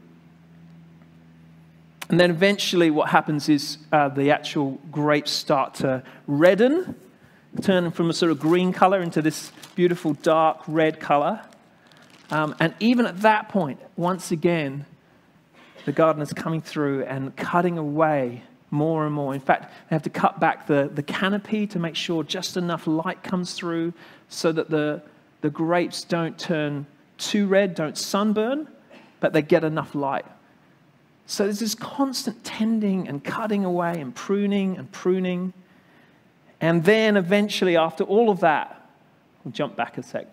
And 2.09 2.21
then 2.21 2.31
eventually, 2.31 2.91
what 2.91 3.09
happens 3.09 3.49
is 3.49 3.79
uh, 3.91 4.09
the 4.09 4.31
actual 4.33 4.73
grapes 4.91 5.31
start 5.31 5.75
to 5.77 6.03
redden, 6.27 6.95
turn 7.61 7.91
from 7.91 8.11
a 8.11 8.15
sort 8.15 8.33
of 8.33 8.41
green 8.41 8.73
color 8.73 9.03
into 9.03 9.21
this 9.21 9.53
beautiful 9.75 10.15
dark 10.15 10.61
red 10.67 11.01
color. 11.01 11.43
Um, 12.31 12.55
and 12.59 12.75
even 12.81 13.07
at 13.07 13.21
that 13.21 13.49
point, 13.51 13.81
once 13.97 14.31
again, 14.31 14.87
the 15.85 15.93
gardener's 15.93 16.33
coming 16.33 16.63
through 16.63 17.05
and 17.05 17.37
cutting 17.37 17.77
away 17.77 18.43
more 18.71 19.05
and 19.05 19.15
more. 19.15 19.35
In 19.35 19.41
fact, 19.41 19.73
they 19.91 19.95
have 19.95 20.03
to 20.05 20.11
cut 20.11 20.41
back 20.41 20.67
the, 20.67 20.91
the 20.93 21.03
canopy 21.03 21.67
to 21.69 21.79
make 21.79 21.95
sure 21.95 22.25
just 22.25 22.57
enough 22.57 22.87
light 22.87 23.23
comes 23.23 23.53
through 23.53 23.93
so 24.29 24.51
that 24.51 24.71
the, 24.71 25.03
the 25.43 25.51
grapes 25.51 26.05
don't 26.05 26.39
turn 26.39 26.87
too 27.19 27.47
red, 27.47 27.75
don't 27.75 27.99
sunburn, 27.99 28.67
but 29.21 29.35
they 29.35 29.43
get 29.43 29.63
enough 29.63 29.95
light. 29.95 30.25
So 31.27 31.45
there's 31.45 31.61
this 31.61 31.75
constant 31.75 32.45
tending 32.45 33.09
and 33.09 33.23
cutting 33.23 33.65
away 33.65 34.01
and 34.01 34.15
pruning 34.15 34.77
and 34.79 34.91
pruning. 34.91 35.53
And 36.63 36.85
then 36.85 37.17
eventually, 37.17 37.77
after 37.77 38.05
all 38.05 38.31
of 38.31 38.41
that, 38.41 38.89
we'll 39.45 39.53
jump 39.53 39.75
back 39.75 39.99
a 39.99 40.03
sec, 40.03 40.29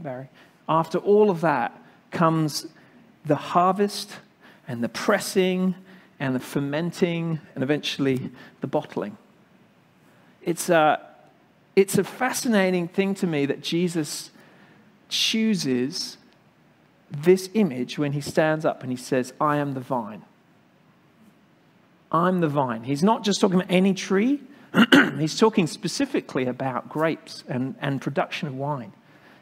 Barry. 0.00 0.28
After 0.68 0.98
all 0.98 1.28
of 1.28 1.40
that 1.40 1.76
comes 2.12 2.68
the 3.26 3.34
harvest 3.34 4.12
and 4.68 4.82
the 4.82 4.88
pressing 4.88 5.74
and 6.20 6.36
the 6.36 6.40
fermenting 6.40 7.40
and 7.54 7.64
eventually 7.64 8.30
the 8.60 8.68
bottling. 8.68 9.16
It's 10.40 10.68
a, 10.68 11.00
it's 11.74 11.98
a 11.98 12.04
fascinating 12.04 12.86
thing 12.86 13.16
to 13.16 13.26
me 13.26 13.44
that 13.46 13.60
Jesus 13.60 14.30
chooses 15.08 16.16
this 17.10 17.50
image 17.54 17.98
when 17.98 18.12
he 18.12 18.20
stands 18.20 18.64
up 18.64 18.82
and 18.82 18.92
he 18.92 18.96
says, 18.96 19.32
I 19.40 19.56
am 19.56 19.74
the 19.74 19.80
vine. 19.80 20.22
I'm 22.12 22.40
the 22.40 22.48
vine. 22.48 22.84
He's 22.84 23.02
not 23.02 23.24
just 23.24 23.40
talking 23.40 23.56
about 23.56 23.70
any 23.70 23.94
tree, 23.94 24.40
he's 25.18 25.38
talking 25.38 25.66
specifically 25.66 26.46
about 26.46 26.88
grapes 26.88 27.44
and, 27.48 27.74
and 27.80 28.00
production 28.00 28.48
of 28.48 28.54
wine. 28.54 28.92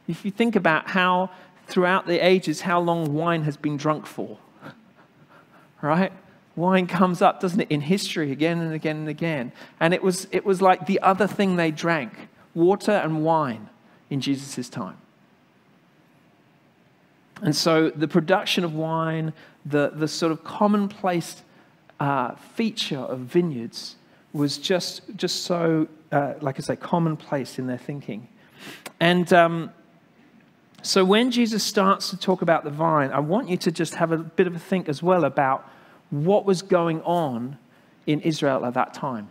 If 0.08 0.24
you 0.24 0.30
think 0.30 0.56
about 0.56 0.90
how, 0.90 1.30
throughout 1.66 2.06
the 2.06 2.24
ages, 2.24 2.62
how 2.62 2.80
long 2.80 3.14
wine 3.14 3.42
has 3.42 3.56
been 3.56 3.76
drunk 3.76 4.06
for, 4.06 4.38
right? 5.82 6.12
Wine 6.56 6.86
comes 6.86 7.22
up, 7.22 7.40
doesn't 7.40 7.60
it, 7.60 7.70
in 7.70 7.82
history 7.82 8.32
again 8.32 8.58
and 8.58 8.74
again 8.74 8.96
and 8.96 9.08
again. 9.08 9.52
And 9.78 9.94
it 9.94 10.02
was, 10.02 10.26
it 10.32 10.44
was 10.44 10.60
like 10.60 10.86
the 10.86 11.00
other 11.00 11.26
thing 11.26 11.56
they 11.56 11.70
drank 11.70 12.28
water 12.54 12.92
and 12.92 13.24
wine 13.24 13.68
in 14.08 14.20
Jesus' 14.20 14.68
time. 14.68 14.96
And 17.42 17.54
so 17.54 17.90
the 17.90 18.08
production 18.08 18.64
of 18.64 18.74
wine, 18.74 19.32
the, 19.64 19.92
the 19.94 20.08
sort 20.08 20.32
of 20.32 20.44
commonplace 20.44 21.42
uh, 22.00 22.34
feature 22.34 22.98
of 22.98 23.20
vineyards 23.20 23.96
was 24.32 24.58
just, 24.58 25.02
just 25.16 25.44
so, 25.44 25.88
uh, 26.12 26.34
like 26.40 26.58
I 26.58 26.62
say, 26.62 26.76
commonplace 26.76 27.58
in 27.58 27.66
their 27.66 27.78
thinking. 27.78 28.28
And 29.00 29.32
um, 29.32 29.72
so 30.82 31.04
when 31.04 31.30
Jesus 31.30 31.62
starts 31.62 32.10
to 32.10 32.16
talk 32.16 32.42
about 32.42 32.64
the 32.64 32.70
vine, 32.70 33.10
I 33.10 33.20
want 33.20 33.48
you 33.48 33.56
to 33.58 33.72
just 33.72 33.94
have 33.94 34.12
a 34.12 34.18
bit 34.18 34.46
of 34.46 34.54
a 34.54 34.58
think 34.58 34.88
as 34.88 35.02
well 35.02 35.24
about 35.24 35.68
what 36.10 36.44
was 36.44 36.62
going 36.62 37.02
on 37.02 37.58
in 38.06 38.20
Israel 38.20 38.64
at 38.64 38.74
that 38.74 38.94
time. 38.94 39.28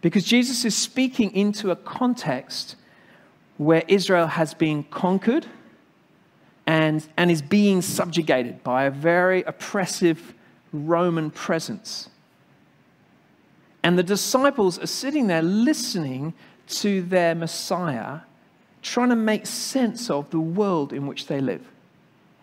Because 0.00 0.24
Jesus 0.24 0.64
is 0.64 0.76
speaking 0.76 1.34
into 1.34 1.70
a 1.70 1.76
context 1.76 2.76
where 3.56 3.82
Israel 3.88 4.26
has 4.26 4.54
been 4.54 4.84
conquered 4.84 5.46
and, 6.66 7.06
and 7.16 7.30
is 7.30 7.42
being 7.42 7.80
subjugated 7.80 8.62
by 8.62 8.84
a 8.84 8.90
very 8.90 9.42
oppressive 9.44 10.34
Roman 10.72 11.30
presence. 11.30 12.10
And 13.86 13.96
the 13.96 14.02
disciples 14.02 14.80
are 14.80 14.88
sitting 14.88 15.28
there 15.28 15.42
listening 15.42 16.34
to 16.80 17.02
their 17.02 17.36
Messiah, 17.36 18.22
trying 18.82 19.10
to 19.10 19.14
make 19.14 19.46
sense 19.46 20.10
of 20.10 20.28
the 20.30 20.40
world 20.40 20.92
in 20.92 21.06
which 21.06 21.28
they 21.28 21.40
live, 21.40 21.64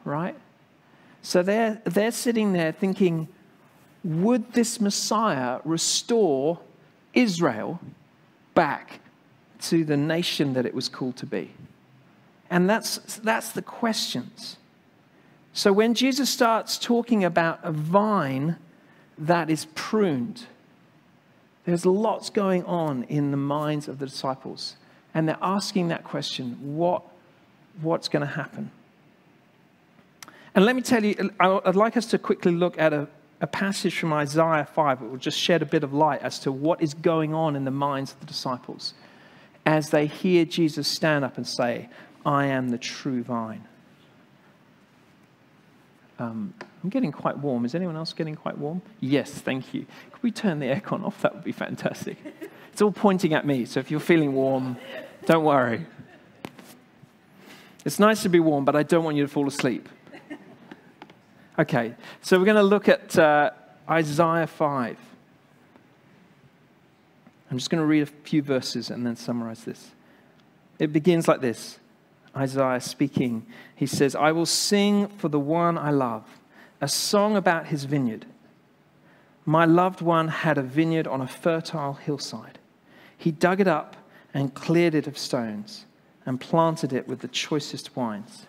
right? 0.06 0.38
So 1.22 1.44
they're, 1.44 1.82
they're 1.84 2.14
sitting 2.14 2.54
there 2.54 2.72
thinking, 2.72 3.28
would 4.06 4.54
this 4.54 4.80
Messiah 4.80 5.60
restore 5.66 6.62
Israel 7.14 7.82
back 8.54 9.02
to 9.64 9.84
the 9.84 9.98
nation 9.98 10.54
that 10.54 10.66
it 10.66 10.74
was 10.74 10.88
called 10.88 11.18
to 11.18 11.26
be? 11.26 11.52
And 12.50 12.70
that's, 12.70 13.00
that's 13.18 13.50
the 13.50 13.62
questions. 13.62 14.56
So 15.52 15.74
when 15.74 15.94
Jesus 15.94 16.30
starts 16.30 16.78
talking 16.78 17.26
about 17.26 17.60
a 17.64 17.74
vine 17.74 18.56
that 19.18 19.50
is 19.50 19.66
pruned, 19.76 20.46
there's 21.66 21.86
lots 21.86 22.30
going 22.30 22.64
on 22.66 23.04
in 23.04 23.32
the 23.32 23.38
minds 23.38 23.88
of 23.88 24.00
the 24.00 24.06
disciples. 24.06 24.76
And 25.14 25.28
they're 25.28 25.38
asking 25.42 25.90
that 25.90 26.04
question 26.04 26.76
what, 26.76 27.04
what's 27.82 28.08
going 28.08 28.22
to 28.22 28.34
happen? 28.34 28.72
And 30.56 30.66
let 30.66 30.76
me 30.76 30.82
tell 30.82 31.04
you, 31.04 31.32
I'd 31.40 31.76
like 31.76 31.98
us 31.98 32.06
to 32.08 32.18
quickly 32.18 32.52
look 32.52 32.78
at 32.78 32.94
a, 32.94 33.08
a 33.42 33.48
passage 33.48 33.98
from 33.98 34.14
Isaiah 34.14 34.68
5 34.72 35.00
that 35.00 35.06
will 35.06 35.18
just 35.18 35.40
shed 35.40 35.62
a 35.62 35.66
bit 35.66 35.84
of 35.84 35.94
light 35.94 36.22
as 36.22 36.40
to 36.40 36.52
what 36.52 36.82
is 36.82 36.94
going 36.94 37.34
on 37.34 37.56
in 37.56 37.66
the 37.66 37.72
minds 37.72 38.12
of 38.12 38.20
the 38.20 38.26
disciples 38.26 38.94
as 39.66 39.90
they 39.90 40.06
hear 40.06 40.46
Jesus 40.46 40.88
stand 40.88 41.24
up 41.24 41.38
and 41.38 41.48
say, 41.48 41.90
I 42.26 42.48
am 42.48 42.70
the 42.70 42.78
true 42.78 43.24
vine. 43.24 43.66
Um, 46.20 46.54
I'm 46.84 46.90
getting 46.90 47.12
quite 47.12 47.38
warm. 47.38 47.66
Is 47.66 47.76
anyone 47.76 47.96
else 47.96 48.14
getting 48.14 48.36
quite 48.36 48.58
warm? 48.58 48.82
Yes, 49.00 49.32
thank 49.32 49.74
you. 49.74 49.86
Could 50.12 50.24
we 50.24 50.32
turn 50.32 50.60
the 50.60 50.68
aircon 50.68 51.04
off? 51.06 51.22
That 51.22 51.34
would 51.34 51.44
be 51.44 51.52
fantastic. 51.52 52.18
It's 52.72 52.82
all 52.82 52.92
pointing 52.92 53.34
at 53.34 53.46
me, 53.46 53.66
so 53.66 53.80
if 53.80 53.92
you're 53.92 54.00
feeling 54.00 54.34
warm, 54.34 54.78
don't 55.26 55.44
worry. 55.44 55.86
It's 57.86 58.00
nice 58.00 58.24
to 58.24 58.30
be 58.30 58.40
warm, 58.40 58.66
but 58.66 58.76
I 58.76 58.84
don't 58.84 59.04
want 59.04 59.18
you 59.18 59.24
to 59.24 59.28
fall 59.28 59.48
asleep. 59.48 59.90
Okay, 61.60 61.94
so 62.22 62.40
we're 62.40 62.46
going 62.46 62.58
to 62.58 62.64
look 62.64 62.90
at 62.90 63.18
uh, 63.18 63.52
Isaiah 63.88 64.48
5. 64.48 64.98
I'm 67.52 67.58
just 67.58 67.70
going 67.70 67.82
to 67.82 67.86
read 67.86 68.02
a 68.02 68.08
few 68.08 68.42
verses 68.42 68.90
and 68.90 69.06
then 69.06 69.16
summarize 69.16 69.64
this. 69.64 69.92
It 70.80 70.92
begins 70.92 71.28
like 71.28 71.42
this 71.42 71.78
Isaiah 72.36 72.82
speaking, 72.82 73.46
he 73.76 73.86
says, 73.86 74.16
I 74.16 74.32
will 74.32 74.46
sing 74.46 75.08
for 75.08 75.30
the 75.30 75.40
one 75.40 75.78
I 75.78 75.92
love, 75.92 76.24
a 76.82 76.88
song 76.88 77.36
about 77.36 77.68
his 77.68 77.84
vineyard. 77.86 78.26
My 79.46 79.66
loved 79.66 80.02
one 80.02 80.30
had 80.30 80.58
a 80.58 80.64
vineyard 80.64 81.08
on 81.08 81.22
a 81.22 81.28
fertile 81.28 81.94
hillside. 81.94 82.60
He 83.18 83.32
dug 83.32 83.60
it 83.60 83.68
up 83.68 83.96
and 84.34 84.54
cleared 84.54 84.96
it 84.96 85.08
of 85.08 85.18
stones 85.18 85.86
and 86.26 86.40
planted 86.40 86.94
it 86.94 87.08
with 87.08 87.20
the 87.20 87.28
choicest 87.28 87.96
wines. 87.96 88.48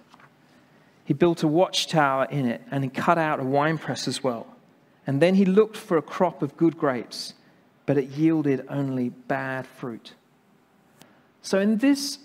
He 1.05 1.12
built 1.12 1.43
a 1.43 1.49
watchtower 1.49 2.26
in 2.31 2.47
it 2.47 2.62
and 2.71 2.83
he 2.83 2.91
cut 2.91 3.19
out 3.19 3.41
a 3.41 3.45
winepress 3.45 4.09
as 4.09 4.23
well. 4.23 4.47
And 5.07 5.21
then 5.21 5.35
he 5.35 5.45
looked 5.45 5.76
for 5.76 5.99
a 5.99 6.03
crop 6.03 6.43
of 6.43 6.57
good 6.57 6.79
grapes, 6.79 7.35
but 7.85 7.99
it 7.99 8.09
yielded 8.11 8.64
only 8.71 9.11
bad 9.11 9.67
fruit. 9.67 10.14
So, 11.43 11.59
in 11.59 11.76
this 11.76 12.19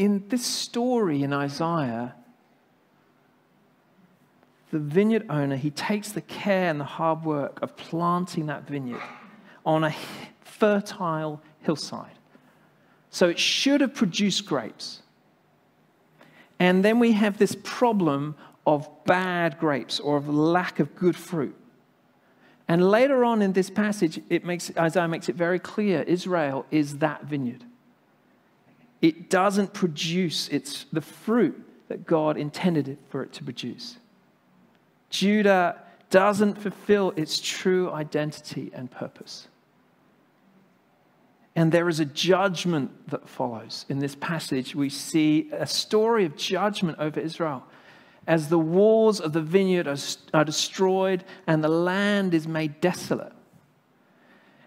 in 0.00 0.24
this 0.30 0.46
story 0.46 1.22
in 1.22 1.30
Isaiah, 1.34 2.14
the 4.70 4.78
vineyard 4.78 5.26
owner, 5.28 5.56
he 5.56 5.70
takes 5.70 6.12
the 6.12 6.22
care 6.22 6.70
and 6.70 6.80
the 6.80 6.84
hard 6.84 7.22
work 7.22 7.60
of 7.60 7.76
planting 7.76 8.46
that 8.46 8.66
vineyard 8.66 9.02
on 9.66 9.84
a 9.84 9.94
fertile 10.40 11.42
hillside. 11.60 12.18
So 13.10 13.28
it 13.28 13.38
should 13.38 13.82
have 13.82 13.94
produced 13.94 14.46
grapes. 14.46 15.02
And 16.58 16.82
then 16.82 16.98
we 16.98 17.12
have 17.12 17.36
this 17.36 17.54
problem 17.62 18.36
of 18.66 18.88
bad 19.04 19.58
grapes 19.58 20.00
or 20.00 20.16
of 20.16 20.30
lack 20.30 20.80
of 20.80 20.94
good 20.94 21.16
fruit. 21.16 21.56
And 22.68 22.88
later 22.90 23.22
on 23.22 23.42
in 23.42 23.52
this 23.52 23.68
passage, 23.68 24.18
it 24.30 24.46
makes, 24.46 24.72
Isaiah 24.78 25.08
makes 25.08 25.28
it 25.28 25.34
very 25.34 25.58
clear 25.58 26.00
Israel 26.04 26.64
is 26.70 26.98
that 26.98 27.24
vineyard 27.24 27.66
it 29.02 29.30
doesn't 29.30 29.72
produce 29.72 30.48
its, 30.48 30.86
the 30.92 31.00
fruit 31.00 31.60
that 31.88 32.06
God 32.06 32.36
intended 32.36 32.98
for 33.08 33.22
it 33.22 33.32
to 33.34 33.44
produce. 33.44 33.96
Judah 35.08 35.76
doesn't 36.10 36.56
fulfill 36.56 37.12
its 37.16 37.40
true 37.40 37.90
identity 37.90 38.70
and 38.74 38.90
purpose. 38.90 39.48
And 41.56 41.72
there 41.72 41.88
is 41.88 42.00
a 42.00 42.04
judgment 42.04 43.10
that 43.10 43.28
follows. 43.28 43.84
In 43.88 43.98
this 43.98 44.14
passage, 44.14 44.74
we 44.74 44.88
see 44.88 45.50
a 45.52 45.66
story 45.66 46.24
of 46.24 46.36
judgment 46.36 46.98
over 46.98 47.18
Israel 47.18 47.64
as 48.26 48.48
the 48.48 48.58
walls 48.58 49.20
of 49.20 49.32
the 49.32 49.40
vineyard 49.40 49.88
are, 49.88 49.96
are 50.32 50.44
destroyed 50.44 51.24
and 51.46 51.64
the 51.64 51.68
land 51.68 52.34
is 52.34 52.46
made 52.46 52.80
desolate. 52.80 53.32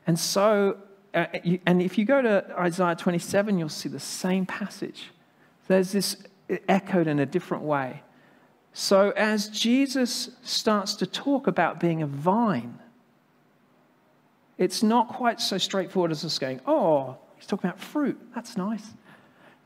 And 0.06 0.20
so 0.20 0.78
Uh, 1.14 1.26
and 1.66 1.82
if 1.82 1.98
you 1.98 2.06
go 2.06 2.22
to 2.22 2.46
Isaiah 2.58 2.96
27, 2.96 3.60
you'll 3.60 3.70
see 3.70 3.90
the 3.90 4.00
same 4.00 4.46
passage. 4.46 5.12
There's 5.68 5.92
this 5.92 6.18
echoed 6.68 7.08
in 7.08 7.20
a 7.20 7.26
different 7.26 7.64
way. 7.64 8.02
So, 8.74 9.12
as 9.12 9.50
Jesus 9.50 10.32
starts 10.42 10.96
to 10.96 11.06
talk 11.06 11.46
about 11.46 11.80
being 11.80 12.02
a 12.02 12.08
vine, 12.08 12.80
it's 14.58 14.82
not 14.82 15.08
quite 15.08 15.40
so 15.40 15.58
straightforward 15.58 16.12
as 16.12 16.26
us 16.26 16.40
going, 16.40 16.60
oh, 16.66 17.18
he's 17.36 17.46
talking 17.46 17.70
about 17.70 17.80
fruit. 17.80 18.20
That's 18.34 18.58
nice. 18.58 18.94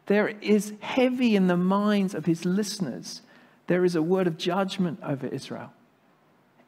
There 0.07 0.27
is 0.27 0.73
heavy 0.81 1.35
in 1.35 1.47
the 1.47 1.57
minds 1.57 2.13
of 2.13 2.25
his 2.25 2.45
listeners, 2.45 3.21
there 3.67 3.85
is 3.85 3.95
a 3.95 4.01
word 4.01 4.27
of 4.27 4.37
judgment 4.37 4.99
over 5.03 5.27
Israel. 5.27 5.71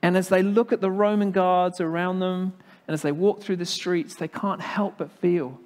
And 0.02 0.16
as 0.16 0.30
they 0.30 0.44
look 0.44 0.72
at 0.72 0.82
the 0.82 0.92
Roman 0.92 1.32
guards 1.32 1.82
around 1.82 2.20
them, 2.20 2.54
and 2.90 2.96
as 2.96 3.04
they 3.04 3.12
walk 3.12 3.44
through 3.44 3.58
the 3.58 3.68
streets, 3.68 4.16
they 4.16 4.28
can't 4.28 4.62
help 4.62 4.98
but 4.98 5.12
feel 5.12 5.60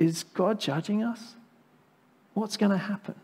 is 0.00 0.24
God 0.24 0.58
judging 0.58 1.04
us? 1.04 1.36
What's 2.34 2.56
going 2.56 2.72
to 2.72 2.78
happen? 2.78 3.14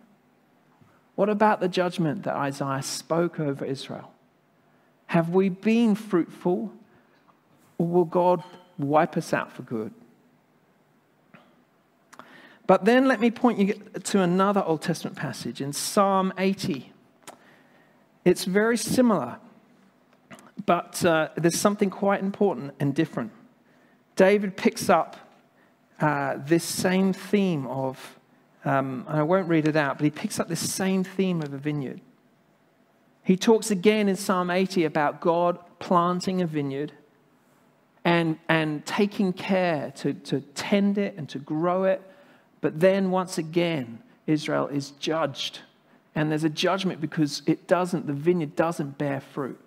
What 1.16 1.28
about 1.28 1.58
the 1.58 1.66
judgment 1.66 2.22
that 2.22 2.36
Isaiah 2.36 2.80
spoke 2.80 3.40
over 3.40 3.64
Israel? 3.64 4.12
Have 5.06 5.30
we 5.30 5.48
been 5.48 5.96
fruitful, 5.96 6.72
or 7.78 7.86
will 7.88 8.04
God 8.04 8.44
wipe 8.78 9.16
us 9.16 9.32
out 9.32 9.50
for 9.50 9.62
good? 9.62 9.92
But 12.68 12.84
then 12.84 13.08
let 13.08 13.18
me 13.18 13.32
point 13.32 13.58
you 13.58 13.82
to 14.00 14.22
another 14.22 14.62
Old 14.62 14.80
Testament 14.80 15.16
passage 15.16 15.60
in 15.60 15.72
Psalm 15.72 16.32
80. 16.38 16.92
It's 18.24 18.44
very 18.44 18.76
similar, 18.76 19.38
but 20.66 21.04
uh, 21.04 21.28
there's 21.36 21.58
something 21.58 21.90
quite 21.90 22.20
important 22.22 22.74
and 22.80 22.94
different. 22.94 23.32
David 24.16 24.56
picks 24.56 24.90
up 24.90 25.16
uh, 26.00 26.38
this 26.38 26.64
same 26.64 27.12
theme 27.12 27.66
of, 27.66 28.18
um, 28.64 29.04
I 29.08 29.22
won't 29.22 29.48
read 29.48 29.66
it 29.66 29.76
out, 29.76 29.98
but 29.98 30.04
he 30.04 30.10
picks 30.10 30.38
up 30.40 30.48
this 30.48 30.72
same 30.72 31.04
theme 31.04 31.42
of 31.42 31.52
a 31.52 31.58
vineyard. 31.58 32.00
He 33.22 33.36
talks 33.36 33.70
again 33.70 34.08
in 34.08 34.16
Psalm 34.16 34.50
80 34.50 34.84
about 34.84 35.20
God 35.20 35.58
planting 35.78 36.40
a 36.40 36.46
vineyard 36.46 36.92
and, 38.04 38.38
and 38.48 38.84
taking 38.86 39.32
care 39.32 39.92
to, 39.96 40.14
to 40.14 40.40
tend 40.40 40.98
it 40.98 41.14
and 41.16 41.28
to 41.28 41.38
grow 41.38 41.84
it 41.84 42.02
but 42.60 42.80
then 42.80 43.10
once 43.10 43.38
again, 43.38 44.00
Israel 44.26 44.66
is 44.68 44.90
judged. 44.92 45.60
And 46.14 46.30
there's 46.30 46.44
a 46.44 46.50
judgment 46.50 47.00
because 47.00 47.42
it 47.46 47.68
doesn't, 47.68 48.06
the 48.06 48.12
vineyard 48.12 48.56
doesn't 48.56 48.98
bear 48.98 49.20
fruit. 49.20 49.60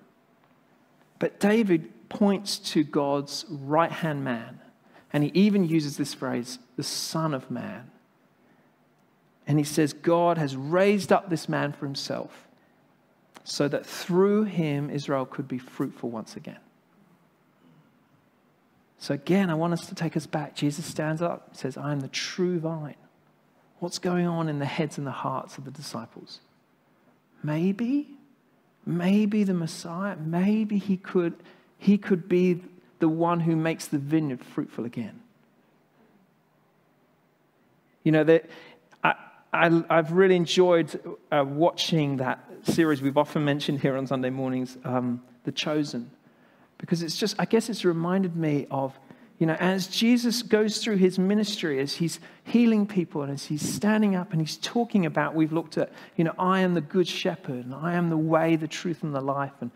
But 1.21 1.39
David 1.39 2.09
points 2.09 2.57
to 2.71 2.83
God's 2.83 3.45
right 3.47 3.91
hand 3.91 4.23
man. 4.23 4.59
And 5.13 5.23
he 5.23 5.29
even 5.35 5.69
uses 5.69 5.95
this 5.95 6.15
phrase, 6.15 6.57
the 6.77 6.83
Son 6.83 7.35
of 7.35 7.51
Man. 7.51 7.91
And 9.45 9.59
he 9.59 9.63
says, 9.63 9.93
God 9.93 10.39
has 10.39 10.55
raised 10.55 11.11
up 11.11 11.29
this 11.29 11.47
man 11.47 11.73
for 11.73 11.85
himself 11.85 12.47
so 13.43 13.67
that 13.67 13.85
through 13.85 14.45
him 14.45 14.89
Israel 14.89 15.27
could 15.27 15.47
be 15.47 15.59
fruitful 15.59 16.09
once 16.09 16.35
again. 16.35 16.57
So 18.97 19.13
again, 19.13 19.51
I 19.51 19.53
want 19.53 19.73
us 19.73 19.85
to 19.89 19.95
take 19.95 20.17
us 20.17 20.25
back. 20.25 20.55
Jesus 20.55 20.85
stands 20.87 21.21
up, 21.21 21.55
says, 21.55 21.77
I 21.77 21.91
am 21.91 21.99
the 21.99 22.07
true 22.07 22.59
vine. 22.59 22.95
What's 23.77 23.99
going 23.99 24.25
on 24.25 24.49
in 24.49 24.57
the 24.57 24.65
heads 24.65 24.97
and 24.97 25.05
the 25.05 25.11
hearts 25.11 25.59
of 25.59 25.65
the 25.65 25.71
disciples? 25.71 26.39
Maybe, 27.43 28.07
maybe 28.85 29.43
the 29.43 29.53
Messiah, 29.53 30.15
maybe 30.15 30.77
he 30.77 30.97
could, 30.97 31.35
he 31.77 31.97
could 31.97 32.27
be 32.27 32.61
the 32.99 33.09
one 33.09 33.39
who 33.41 33.55
makes 33.55 33.87
the 33.87 33.97
vineyard 33.97 34.43
fruitful 34.43 34.85
again. 34.85 35.21
You 38.03 38.11
know, 38.11 38.23
that 38.23 38.49
I, 39.03 39.13
I, 39.53 39.95
have 39.95 40.11
really 40.11 40.35
enjoyed 40.35 40.99
uh, 41.31 41.43
watching 41.47 42.17
that 42.17 42.43
series 42.63 43.01
we've 43.01 43.17
often 43.17 43.45
mentioned 43.45 43.81
here 43.81 43.95
on 43.95 44.07
Sunday 44.07 44.29
mornings, 44.29 44.77
um, 44.83 45.21
The 45.43 45.51
Chosen 45.51 46.09
because 46.81 47.03
it's 47.03 47.15
just, 47.15 47.35
I 47.39 47.45
guess 47.45 47.69
it's 47.69 47.85
reminded 47.85 48.35
me 48.35 48.65
of, 48.69 48.99
you 49.41 49.47
know, 49.47 49.55
as 49.55 49.87
Jesus 49.87 50.43
goes 50.43 50.77
through 50.77 50.97
his 50.97 51.17
ministry, 51.17 51.79
as 51.79 51.95
he's 51.95 52.19
healing 52.43 52.85
people 52.85 53.23
and 53.23 53.31
as 53.31 53.45
he's 53.45 53.67
standing 53.67 54.15
up 54.15 54.33
and 54.33 54.39
he's 54.39 54.55
talking 54.57 55.07
about, 55.07 55.33
we've 55.33 55.51
looked 55.51 55.79
at, 55.79 55.91
you 56.15 56.23
know, 56.23 56.35
I 56.37 56.59
am 56.59 56.75
the 56.75 56.81
good 56.81 57.07
shepherd 57.07 57.65
and 57.65 57.73
I 57.73 57.95
am 57.95 58.11
the 58.11 58.17
way, 58.17 58.55
the 58.55 58.67
truth, 58.67 59.01
and 59.01 59.15
the 59.15 59.19
life. 59.19 59.53
And 59.59 59.71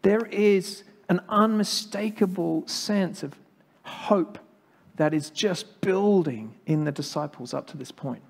there 0.00 0.24
is 0.30 0.84
an 1.10 1.20
unmistakable 1.28 2.66
sense 2.66 3.22
of 3.22 3.34
hope 3.82 4.38
that 4.96 5.12
is 5.12 5.28
just 5.28 5.82
building 5.82 6.54
in 6.64 6.84
the 6.84 6.92
disciples 6.92 7.52
up 7.52 7.66
to 7.66 7.76
this 7.76 7.92
point. 7.92 8.22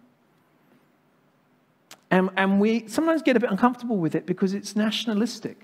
And, 2.11 2.29
and 2.37 2.61
we 2.61 2.89
sometimes 2.89 3.23
get 3.23 3.37
a 3.37 3.41
bit 3.41 3.53
uncomfortable 3.53 3.99
with 3.99 4.17
it 4.17 4.27
because 4.27 4.53
it's 4.53 4.75
nationalistic. 4.75 5.63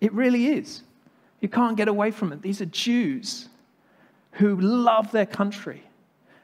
It 0.00 0.12
really 0.12 0.48
is. 0.48 0.82
You 1.40 1.48
can't 1.48 1.76
get 1.76 1.86
away 1.86 2.10
from 2.10 2.32
it. 2.32 2.42
These 2.42 2.60
are 2.60 2.66
Jews 2.66 3.48
who 4.32 4.56
love 4.56 5.12
their 5.12 5.26
country 5.26 5.82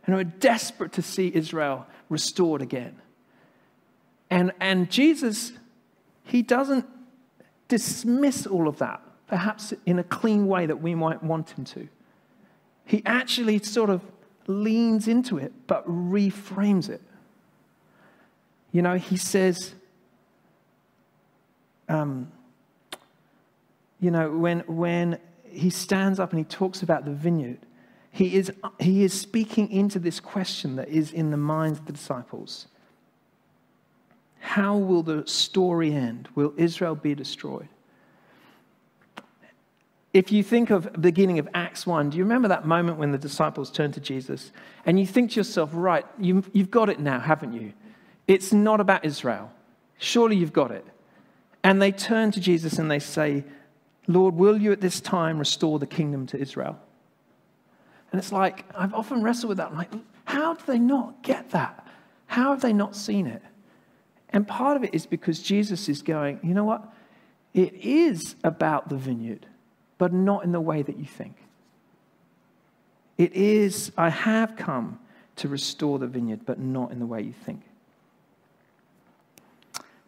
and 0.04 0.14
who 0.14 0.20
are 0.20 0.24
desperate 0.24 0.92
to 0.92 1.02
see 1.02 1.30
Israel 1.34 1.86
restored 2.08 2.62
again. 2.62 2.96
And, 4.30 4.52
and 4.60 4.90
Jesus, 4.90 5.52
he 6.24 6.42
doesn't 6.42 6.86
dismiss 7.68 8.46
all 8.46 8.68
of 8.68 8.78
that, 8.78 9.00
perhaps 9.26 9.72
in 9.86 9.98
a 9.98 10.04
clean 10.04 10.46
way 10.46 10.66
that 10.66 10.80
we 10.80 10.94
might 10.94 11.22
want 11.22 11.50
him 11.50 11.64
to. 11.64 11.88
He 12.84 13.02
actually 13.04 13.58
sort 13.58 13.90
of 13.90 14.02
leans 14.46 15.08
into 15.08 15.38
it, 15.38 15.52
but 15.66 15.86
reframes 15.86 16.88
it. 16.88 17.02
You 18.72 18.82
know, 18.82 18.96
he 18.96 19.16
says, 19.16 19.74
um, 21.88 22.30
you 24.00 24.10
know, 24.10 24.30
when, 24.30 24.60
when 24.60 25.18
he 25.44 25.70
stands 25.70 26.18
up 26.18 26.32
and 26.32 26.38
he 26.38 26.44
talks 26.44 26.82
about 26.82 27.04
the 27.04 27.10
vineyard, 27.10 27.58
he 28.10 28.34
is, 28.34 28.50
he 28.80 29.04
is 29.04 29.12
speaking 29.12 29.70
into 29.70 29.98
this 29.98 30.20
question 30.20 30.76
that 30.76 30.88
is 30.88 31.12
in 31.12 31.30
the 31.30 31.36
minds 31.36 31.78
of 31.78 31.86
the 31.86 31.92
disciples. 31.92 32.66
How 34.40 34.76
will 34.76 35.02
the 35.02 35.26
story 35.26 35.92
end? 35.92 36.28
Will 36.34 36.54
Israel 36.56 36.94
be 36.94 37.14
destroyed? 37.14 37.68
If 40.14 40.32
you 40.32 40.42
think 40.42 40.70
of 40.70 40.92
the 40.92 40.98
beginning 40.98 41.38
of 41.38 41.48
Acts 41.52 41.86
1, 41.86 42.10
do 42.10 42.16
you 42.16 42.24
remember 42.24 42.48
that 42.48 42.66
moment 42.66 42.98
when 42.98 43.12
the 43.12 43.18
disciples 43.18 43.70
turned 43.70 43.94
to 43.94 44.00
Jesus? 44.00 44.52
And 44.86 44.98
you 44.98 45.06
think 45.06 45.32
to 45.32 45.36
yourself, 45.36 45.70
right, 45.72 46.06
you've, 46.18 46.50
you've 46.52 46.70
got 46.70 46.88
it 46.88 46.98
now, 46.98 47.20
haven't 47.20 47.52
you? 47.52 47.72
It's 48.26 48.52
not 48.52 48.80
about 48.80 49.04
Israel. 49.04 49.52
Surely 49.98 50.36
you've 50.36 50.52
got 50.52 50.70
it. 50.70 50.86
And 51.62 51.82
they 51.82 51.92
turn 51.92 52.30
to 52.32 52.40
Jesus 52.40 52.78
and 52.78 52.90
they 52.90 52.98
say, 52.98 53.44
Lord, 54.06 54.34
will 54.34 54.56
you 54.56 54.72
at 54.72 54.80
this 54.80 55.00
time 55.00 55.38
restore 55.38 55.78
the 55.78 55.86
kingdom 55.86 56.26
to 56.28 56.38
Israel? 56.38 56.78
And 58.10 58.18
it's 58.18 58.32
like, 58.32 58.64
I've 58.74 58.94
often 58.94 59.22
wrestled 59.22 59.48
with 59.48 59.58
that. 59.58 59.70
I'm 59.70 59.76
like, 59.76 59.92
how 60.24 60.54
do 60.54 60.62
they 60.66 60.78
not 60.78 61.22
get 61.22 61.50
that? 61.50 61.86
How 62.26 62.50
have 62.50 62.60
they 62.60 62.72
not 62.72 62.96
seen 62.96 63.26
it? 63.26 63.42
And 64.30 64.46
part 64.46 64.76
of 64.76 64.84
it 64.84 64.94
is 64.94 65.06
because 65.06 65.40
Jesus 65.40 65.88
is 65.88 66.02
going, 66.02 66.40
you 66.42 66.54
know 66.54 66.64
what? 66.64 66.92
It 67.54 67.74
is 67.74 68.36
about 68.44 68.88
the 68.88 68.96
vineyard, 68.96 69.46
but 69.96 70.12
not 70.12 70.44
in 70.44 70.52
the 70.52 70.60
way 70.60 70.82
that 70.82 70.98
you 70.98 71.06
think. 71.06 71.36
It 73.16 73.32
is, 73.32 73.90
I 73.96 74.10
have 74.10 74.56
come 74.56 75.00
to 75.36 75.48
restore 75.48 75.98
the 75.98 76.06
vineyard, 76.06 76.40
but 76.46 76.58
not 76.58 76.92
in 76.92 76.98
the 76.98 77.06
way 77.06 77.22
you 77.22 77.32
think. 77.32 77.62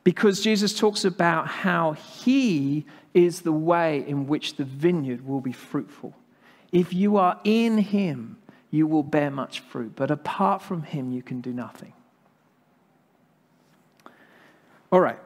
Because 0.05 0.41
Jesus 0.41 0.79
talks 0.79 1.05
about 1.05 1.49
how 1.49 1.93
he 1.93 2.85
is 3.15 3.43
the 3.43 3.53
way 3.53 4.05
in 4.07 4.27
which 4.27 4.57
the 4.57 4.65
vineyard 4.65 5.27
will 5.27 5.41
be 5.41 5.53
fruitful. 5.53 6.15
If 6.73 6.93
you 6.93 7.17
are 7.17 7.41
in 7.45 7.79
him, 7.79 8.39
you 8.71 8.87
will 8.87 9.03
bear 9.03 9.31
much 9.31 9.61
fruit, 9.61 9.93
but 9.97 10.11
apart 10.11 10.63
from 10.63 10.83
him, 10.83 11.11
you 11.11 11.23
can 11.23 11.41
do 11.41 11.53
nothing. 11.53 11.93
All 14.93 15.01
right. 15.01 15.19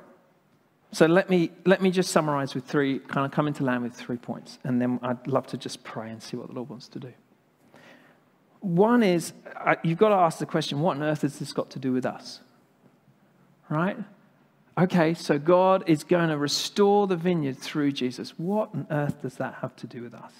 So 0.92 1.06
let 1.06 1.28
me, 1.28 1.50
let 1.64 1.82
me 1.82 1.90
just 1.90 2.12
summarize 2.12 2.54
with 2.54 2.64
three, 2.64 3.00
kind 3.00 3.26
of 3.26 3.32
come 3.32 3.48
into 3.48 3.64
land 3.64 3.82
with 3.82 3.94
three 3.94 4.16
points, 4.16 4.58
and 4.62 4.80
then 4.80 5.00
I'd 5.02 5.26
love 5.26 5.46
to 5.48 5.56
just 5.56 5.82
pray 5.82 6.10
and 6.10 6.22
see 6.22 6.36
what 6.36 6.46
the 6.46 6.54
Lord 6.54 6.68
wants 6.68 6.88
to 6.88 7.00
do. 7.00 7.12
One 8.60 9.02
is, 9.02 9.32
uh, 9.56 9.74
you've 9.82 9.98
got 9.98 10.10
to 10.10 10.14
ask 10.14 10.38
the 10.38 10.46
question 10.46 10.80
what 10.80 10.96
on 10.96 11.02
earth 11.02 11.22
has 11.22 11.38
this 11.38 11.52
got 11.52 11.68
to 11.70 11.78
do 11.78 11.92
with 11.92 12.06
us? 12.06 12.40
Right? 13.68 13.98
Okay, 14.78 15.14
so 15.14 15.38
God 15.38 15.84
is 15.86 16.04
going 16.04 16.28
to 16.28 16.38
restore 16.38 17.06
the 17.06 17.16
vineyard 17.16 17.58
through 17.58 17.92
Jesus. 17.92 18.38
What 18.38 18.70
on 18.72 18.86
earth 18.90 19.20
does 19.20 19.34
that 19.36 19.54
have 19.62 19.74
to 19.76 19.86
do 19.86 20.02
with 20.02 20.14
us? 20.14 20.32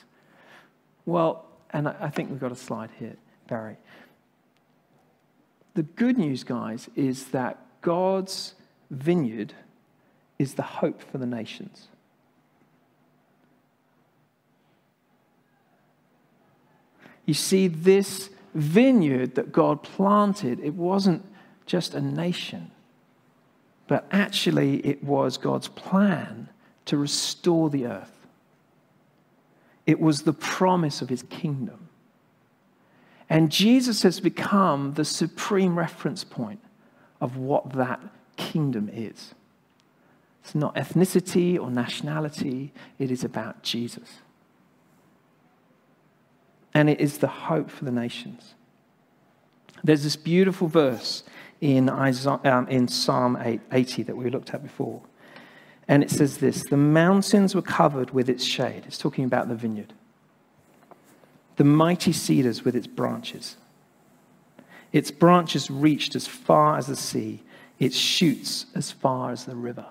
Well, 1.06 1.46
and 1.70 1.88
I 1.88 2.08
think 2.08 2.30
we've 2.30 2.40
got 2.40 2.52
a 2.52 2.56
slide 2.56 2.90
here, 2.98 3.16
Barry. 3.48 3.76
The 5.74 5.82
good 5.82 6.16
news, 6.16 6.44
guys, 6.44 6.88
is 6.94 7.26
that 7.28 7.58
God's 7.82 8.54
vineyard 8.90 9.54
is 10.38 10.54
the 10.54 10.62
hope 10.62 11.02
for 11.02 11.18
the 11.18 11.26
nations. 11.26 11.88
You 17.26 17.34
see, 17.34 17.68
this 17.68 18.30
vineyard 18.54 19.34
that 19.34 19.52
God 19.52 19.82
planted, 19.82 20.60
it 20.60 20.74
wasn't 20.74 21.24
just 21.66 21.94
a 21.94 22.00
nation, 22.00 22.70
but 23.88 24.06
actually 24.10 24.86
it 24.86 25.02
was 25.02 25.38
God's 25.38 25.68
plan 25.68 26.48
to 26.84 26.96
restore 26.96 27.70
the 27.70 27.86
earth. 27.86 28.23
It 29.86 30.00
was 30.00 30.22
the 30.22 30.32
promise 30.32 31.02
of 31.02 31.08
his 31.08 31.22
kingdom. 31.24 31.88
And 33.28 33.50
Jesus 33.50 34.02
has 34.02 34.20
become 34.20 34.94
the 34.94 35.04
supreme 35.04 35.78
reference 35.78 36.24
point 36.24 36.60
of 37.20 37.36
what 37.36 37.72
that 37.72 38.00
kingdom 38.36 38.90
is. 38.92 39.34
It's 40.42 40.54
not 40.54 40.74
ethnicity 40.74 41.58
or 41.58 41.70
nationality, 41.70 42.72
it 42.98 43.10
is 43.10 43.24
about 43.24 43.62
Jesus. 43.62 44.18
And 46.74 46.90
it 46.90 47.00
is 47.00 47.18
the 47.18 47.28
hope 47.28 47.70
for 47.70 47.84
the 47.84 47.90
nations. 47.90 48.54
There's 49.82 50.02
this 50.02 50.16
beautiful 50.16 50.68
verse 50.68 51.24
in, 51.60 51.88
Isaiah, 51.88 52.40
um, 52.44 52.68
in 52.68 52.88
Psalm 52.88 53.38
80 53.72 54.02
that 54.04 54.16
we 54.16 54.28
looked 54.28 54.52
at 54.52 54.62
before. 54.62 55.00
And 55.86 56.02
it 56.02 56.10
says 56.10 56.38
this 56.38 56.64
The 56.64 56.76
mountains 56.76 57.54
were 57.54 57.62
covered 57.62 58.10
with 58.10 58.28
its 58.28 58.44
shade. 58.44 58.84
It's 58.86 58.98
talking 58.98 59.24
about 59.24 59.48
the 59.48 59.54
vineyard. 59.54 59.92
The 61.56 61.64
mighty 61.64 62.12
cedars 62.12 62.64
with 62.64 62.74
its 62.74 62.86
branches. 62.86 63.56
Its 64.92 65.10
branches 65.10 65.70
reached 65.70 66.14
as 66.14 66.26
far 66.26 66.76
as 66.78 66.86
the 66.86 66.96
sea, 66.96 67.42
its 67.78 67.96
shoots 67.96 68.66
as 68.74 68.90
far 68.92 69.30
as 69.30 69.44
the 69.44 69.56
river. 69.56 69.86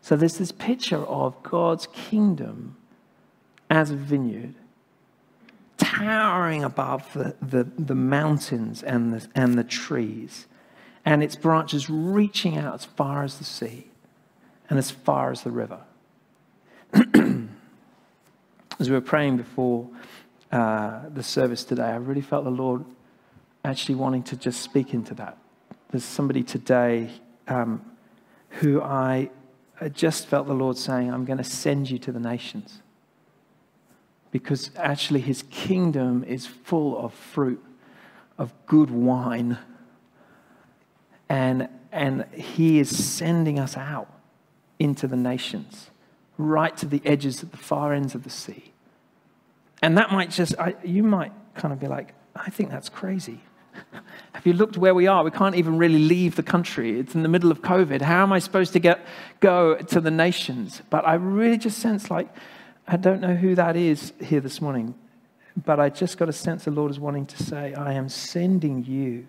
So 0.00 0.16
there's 0.16 0.38
this 0.38 0.52
picture 0.52 1.04
of 1.04 1.40
God's 1.42 1.86
kingdom 1.88 2.76
as 3.70 3.90
a 3.90 3.96
vineyard, 3.96 4.54
towering 5.76 6.64
above 6.64 7.12
the, 7.12 7.36
the, 7.42 7.64
the 7.78 7.94
mountains 7.94 8.82
and 8.82 9.12
the, 9.12 9.28
and 9.34 9.56
the 9.58 9.64
trees, 9.64 10.46
and 11.04 11.22
its 11.22 11.36
branches 11.36 11.88
reaching 11.90 12.56
out 12.56 12.74
as 12.74 12.84
far 12.84 13.22
as 13.22 13.38
the 13.38 13.44
sea 13.44 13.87
and 14.68 14.78
as 14.78 14.90
far 14.90 15.30
as 15.30 15.42
the 15.42 15.50
river. 15.50 15.80
as 18.78 18.88
we 18.88 18.90
were 18.90 19.00
praying 19.00 19.36
before 19.36 19.88
uh, 20.52 21.00
the 21.12 21.22
service 21.22 21.64
today, 21.64 21.84
I 21.84 21.96
really 21.96 22.20
felt 22.20 22.44
the 22.44 22.50
Lord 22.50 22.84
actually 23.64 23.96
wanting 23.96 24.22
to 24.24 24.36
just 24.36 24.60
speak 24.60 24.94
into 24.94 25.14
that. 25.14 25.36
There's 25.90 26.04
somebody 26.04 26.42
today 26.42 27.10
um, 27.48 27.84
who 28.50 28.82
I, 28.82 29.30
I 29.80 29.88
just 29.88 30.26
felt 30.26 30.46
the 30.46 30.54
Lord 30.54 30.76
saying, 30.76 31.12
I'm 31.12 31.24
going 31.24 31.38
to 31.38 31.44
send 31.44 31.90
you 31.90 31.98
to 32.00 32.12
the 32.12 32.20
nations. 32.20 32.80
Because 34.30 34.70
actually, 34.76 35.20
his 35.20 35.42
kingdom 35.50 36.22
is 36.24 36.46
full 36.46 36.98
of 36.98 37.14
fruit, 37.14 37.64
of 38.36 38.52
good 38.66 38.90
wine. 38.90 39.56
And, 41.30 41.68
and 41.90 42.26
he 42.34 42.78
is 42.78 42.94
sending 42.94 43.58
us 43.58 43.76
out 43.76 44.17
into 44.78 45.06
the 45.06 45.16
nations, 45.16 45.90
right 46.36 46.76
to 46.76 46.86
the 46.86 47.02
edges 47.04 47.42
at 47.42 47.50
the 47.50 47.56
far 47.56 47.92
ends 47.92 48.14
of 48.14 48.24
the 48.24 48.30
sea. 48.30 48.72
And 49.82 49.96
that 49.98 50.10
might 50.10 50.30
just, 50.30 50.58
I, 50.58 50.74
you 50.82 51.02
might 51.02 51.32
kind 51.54 51.72
of 51.72 51.80
be 51.80 51.86
like, 51.86 52.14
I 52.34 52.50
think 52.50 52.70
that's 52.70 52.88
crazy. 52.88 53.40
Have 54.32 54.46
you 54.46 54.52
looked 54.52 54.76
where 54.76 54.94
we 54.94 55.06
are? 55.06 55.24
We 55.24 55.30
can't 55.30 55.54
even 55.54 55.78
really 55.78 55.98
leave 55.98 56.36
the 56.36 56.42
country. 56.42 56.98
It's 56.98 57.14
in 57.14 57.22
the 57.22 57.28
middle 57.28 57.50
of 57.50 57.62
COVID. 57.62 58.00
How 58.02 58.22
am 58.22 58.32
I 58.32 58.38
supposed 58.38 58.72
to 58.72 58.78
get, 58.78 59.04
go 59.40 59.76
to 59.76 60.00
the 60.00 60.10
nations? 60.10 60.82
But 60.90 61.06
I 61.06 61.14
really 61.14 61.58
just 61.58 61.78
sense 61.78 62.10
like, 62.10 62.28
I 62.86 62.96
don't 62.96 63.20
know 63.20 63.34
who 63.34 63.54
that 63.54 63.76
is 63.76 64.12
here 64.20 64.40
this 64.40 64.60
morning, 64.60 64.94
but 65.56 65.78
I 65.78 65.90
just 65.90 66.18
got 66.18 66.28
a 66.28 66.32
sense 66.32 66.64
the 66.64 66.70
Lord 66.70 66.90
is 66.90 66.98
wanting 66.98 67.26
to 67.26 67.42
say, 67.42 67.74
I 67.74 67.92
am 67.94 68.08
sending 68.08 68.84
you 68.84 69.26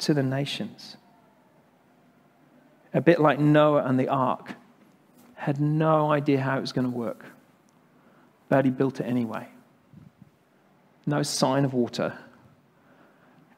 to 0.00 0.14
the 0.14 0.22
nations. 0.22 0.96
A 2.92 3.00
bit 3.00 3.20
like 3.20 3.38
Noah 3.38 3.84
and 3.84 3.98
the 3.98 4.08
ark 4.08 4.54
had 5.44 5.60
no 5.60 6.10
idea 6.10 6.40
how 6.40 6.56
it 6.56 6.62
was 6.62 6.72
going 6.72 6.90
to 6.90 6.96
work, 6.96 7.26
but 8.48 8.64
he 8.64 8.70
built 8.70 8.98
it 8.98 9.04
anyway. 9.04 9.46
No 11.04 11.22
sign 11.22 11.66
of 11.66 11.74
water. 11.74 12.16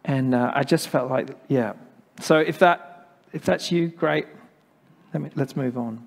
And 0.05 0.35
uh, 0.35 0.51
I 0.53 0.65
just 0.65 0.89
felt 0.89 1.09
like, 1.09 1.29
yeah. 1.47 1.75
So 2.21 2.39
if, 2.39 2.59
that, 2.59 3.09
if 3.33 3.45
that's 3.45 3.71
you, 3.71 3.87
great. 3.87 4.27
Let 5.15 5.23
me, 5.23 5.31
let's 5.37 5.55
move 5.55 5.79
on. 5.79 6.05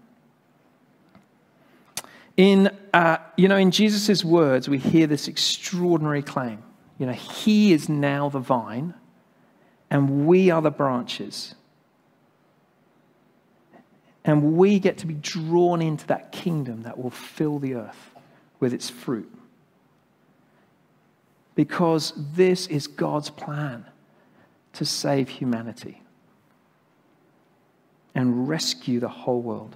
In, 2.36 2.76
uh, 2.94 3.20
you 3.38 3.48
know, 3.48 3.56
in 3.56 3.72
Jesus' 3.72 4.26
words, 4.26 4.68
we 4.68 4.80
hear 4.80 5.08
this 5.08 5.30
extraordinary 5.30 6.22
claim. 6.22 6.62
You 6.98 7.06
know, 7.06 7.13
he 7.13 7.72
is 7.72 7.88
now 7.88 8.28
the 8.28 8.39
vine, 8.39 8.96
and 9.89 10.28
we 10.28 10.52
are 10.52 10.62
the 10.62 10.72
branches. 10.72 11.56
And 14.25 14.58
we 14.58 14.79
get 14.79 14.97
to 14.99 15.08
be 15.08 15.13
drawn 15.15 15.82
into 15.82 16.05
that 16.08 16.32
kingdom 16.32 16.84
that 16.84 16.97
will 16.97 17.10
fill 17.10 17.60
the 17.60 17.75
earth 17.75 18.12
with 18.60 18.73
its 18.73 18.89
fruit. 18.89 19.32
Because 21.55 22.13
this 22.34 22.67
is 22.67 22.88
God's 22.88 23.29
plan 23.29 23.86
to 24.73 24.86
save 24.86 25.29
humanity 25.29 26.01
and 28.13 28.47
rescue 28.47 28.99
the 28.99 29.10
whole 29.10 29.41
world. 29.41 29.75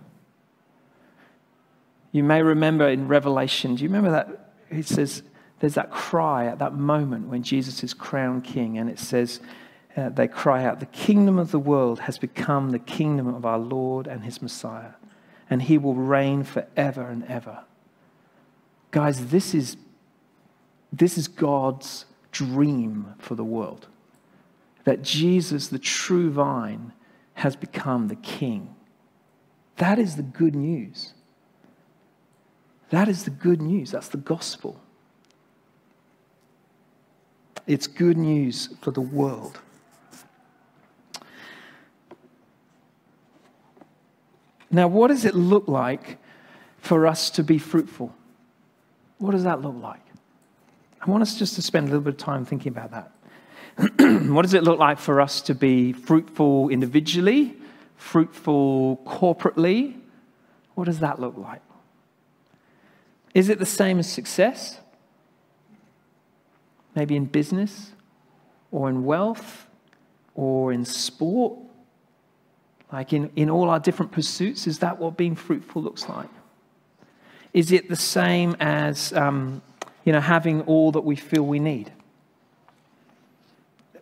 You 2.11 2.23
may 2.23 2.41
remember 2.43 2.87
in 2.89 3.07
Revelation, 3.07 3.75
do 3.75 3.83
you 3.83 3.89
remember 3.89 4.11
that? 4.11 4.53
It 4.69 4.85
says, 4.85 5.23
there's 5.59 5.75
that 5.75 5.91
cry 5.91 6.45
at 6.45 6.59
that 6.59 6.73
moment 6.73 7.27
when 7.27 7.41
Jesus 7.41 7.83
is 7.83 7.93
crowned 7.93 8.43
king, 8.43 8.77
and 8.77 8.89
it 8.89 8.99
says, 8.99 9.39
uh, 9.95 10.09
they 10.09 10.27
cry 10.27 10.63
out, 10.63 10.79
The 10.79 10.85
kingdom 10.87 11.37
of 11.37 11.51
the 11.51 11.59
world 11.59 12.01
has 12.01 12.17
become 12.17 12.71
the 12.71 12.79
kingdom 12.79 13.27
of 13.27 13.45
our 13.45 13.59
Lord 13.59 14.07
and 14.07 14.23
his 14.23 14.41
Messiah, 14.41 14.93
and 15.49 15.61
he 15.61 15.77
will 15.77 15.95
reign 15.95 16.43
forever 16.43 17.07
and 17.07 17.23
ever. 17.25 17.63
Guys, 18.91 19.27
this 19.27 19.53
is, 19.53 19.77
this 20.91 21.17
is 21.17 21.27
God's 21.27 22.05
dream 22.31 23.13
for 23.19 23.35
the 23.35 23.43
world. 23.43 23.87
That 24.83 25.01
Jesus, 25.01 25.67
the 25.67 25.79
true 25.79 26.31
vine, 26.31 26.93
has 27.35 27.55
become 27.55 28.07
the 28.07 28.15
king. 28.15 28.75
That 29.77 29.97
is 29.97 30.15
the 30.15 30.23
good 30.23 30.55
news. 30.55 31.13
That 32.89 33.07
is 33.07 33.23
the 33.23 33.31
good 33.31 33.61
news. 33.61 33.91
That's 33.91 34.09
the 34.09 34.17
gospel. 34.17 34.79
It's 37.65 37.87
good 37.87 38.17
news 38.17 38.69
for 38.81 38.91
the 38.91 39.01
world. 39.01 39.59
Now, 44.73 44.87
what 44.87 45.09
does 45.09 45.23
it 45.23 45.35
look 45.35 45.67
like 45.67 46.17
for 46.79 47.05
us 47.05 47.29
to 47.29 47.43
be 47.43 47.59
fruitful? 47.59 48.13
What 49.19 49.31
does 49.31 49.43
that 49.43 49.61
look 49.61 49.75
like? 49.79 50.01
I 50.99 51.09
want 51.11 51.21
us 51.21 51.37
just 51.37 51.53
to 51.55 51.61
spend 51.61 51.85
a 51.85 51.89
little 51.91 52.01
bit 52.01 52.15
of 52.15 52.19
time 52.19 52.43
thinking 52.43 52.71
about 52.71 52.89
that. 52.91 53.11
what 54.31 54.41
does 54.41 54.55
it 54.55 54.63
look 54.63 54.79
like 54.79 54.97
for 54.97 55.21
us 55.21 55.41
to 55.41 55.53
be 55.53 55.93
fruitful 55.93 56.69
individually, 56.69 57.55
fruitful 57.97 58.99
corporately? 59.05 59.95
What 60.73 60.85
does 60.85 60.99
that 60.99 61.21
look 61.21 61.37
like? 61.37 61.61
Is 63.35 63.49
it 63.49 63.59
the 63.59 63.67
same 63.67 63.99
as 63.99 64.11
success? 64.11 64.79
Maybe 66.95 67.15
in 67.15 67.25
business 67.25 67.91
or 68.71 68.89
in 68.89 69.05
wealth 69.05 69.67
or 70.33 70.73
in 70.73 70.83
sport 70.83 71.62
like 72.93 73.11
in, 73.11 73.31
in 73.35 73.49
all 73.49 73.71
our 73.71 73.79
different 73.79 74.11
pursuits, 74.11 74.67
is 74.67 74.77
that 74.79 74.99
what 74.99 75.17
being 75.17 75.35
fruitful 75.35 75.81
looks 75.81 76.07
like? 76.07 76.29
Is 77.51 77.71
it 77.71 77.89
the 77.89 77.95
same 77.95 78.55
as, 78.59 79.11
um, 79.13 79.63
you 80.05 80.13
know, 80.13 80.21
having 80.21 80.61
all 80.61 80.91
that 80.91 81.01
we 81.01 81.15
feel 81.15 81.41
we 81.41 81.57
need? 81.57 81.91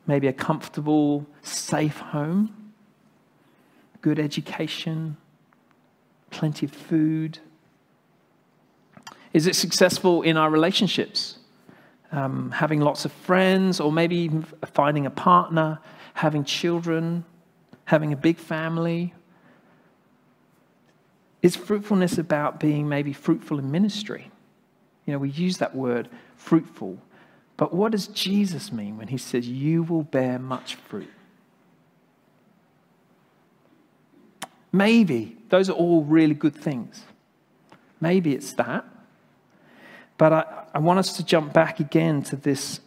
Maybe 0.06 0.28
a 0.28 0.34
comfortable, 0.34 1.26
safe 1.42 2.00
home, 2.00 2.74
good 4.02 4.20
education, 4.20 5.16
plenty 6.30 6.66
of 6.66 6.74
food. 6.74 7.40
Is 9.32 9.48
it 9.48 9.56
successful 9.56 10.22
in 10.22 10.36
our 10.36 10.50
relationships? 10.50 11.38
Um, 12.12 12.52
having 12.52 12.82
lots 12.82 13.06
of 13.06 13.14
friends, 13.14 13.80
or 13.80 13.90
maybe 13.90 14.18
even 14.18 14.44
finding 14.74 15.06
a 15.06 15.12
partner, 15.12 15.80
having 16.14 16.44
children, 16.44 17.24
having 17.86 18.14
a 18.14 18.16
big 18.16 18.38
family? 18.38 19.14
Is 21.42 21.56
fruitfulness 21.56 22.18
about 22.18 22.60
being 22.60 22.88
maybe 22.88 23.14
fruitful 23.14 23.58
in 23.60 23.72
ministry? 23.72 24.32
You 25.06 25.14
know, 25.14 25.20
we 25.20 25.30
use 25.30 25.58
that 25.58 25.76
word 25.76 26.10
fruitful, 26.36 27.00
but 27.58 27.74
what 27.74 27.92
does 27.92 28.08
Jesus 28.08 28.72
mean 28.72 28.98
when 28.98 29.08
he 29.08 29.18
says, 29.18 29.48
You 29.48 29.84
will 29.84 30.04
bear 30.04 30.40
much 30.40 30.76
fruit? 30.76 31.10
Maybe 34.72 35.38
those 35.50 35.70
are 35.70 35.74
all 35.74 36.04
really 36.04 36.34
good 36.34 36.56
things. 36.56 37.04
Maybe 38.00 38.34
it's 38.34 38.54
that. 38.54 38.86
But 40.18 40.34
I, 40.34 40.64
I 40.76 40.80
want 40.80 41.00
us 41.00 41.18
to 41.18 41.26
jump 41.26 41.52
back 41.52 41.80
again 41.80 42.24
to 42.24 42.36
this 42.36 42.80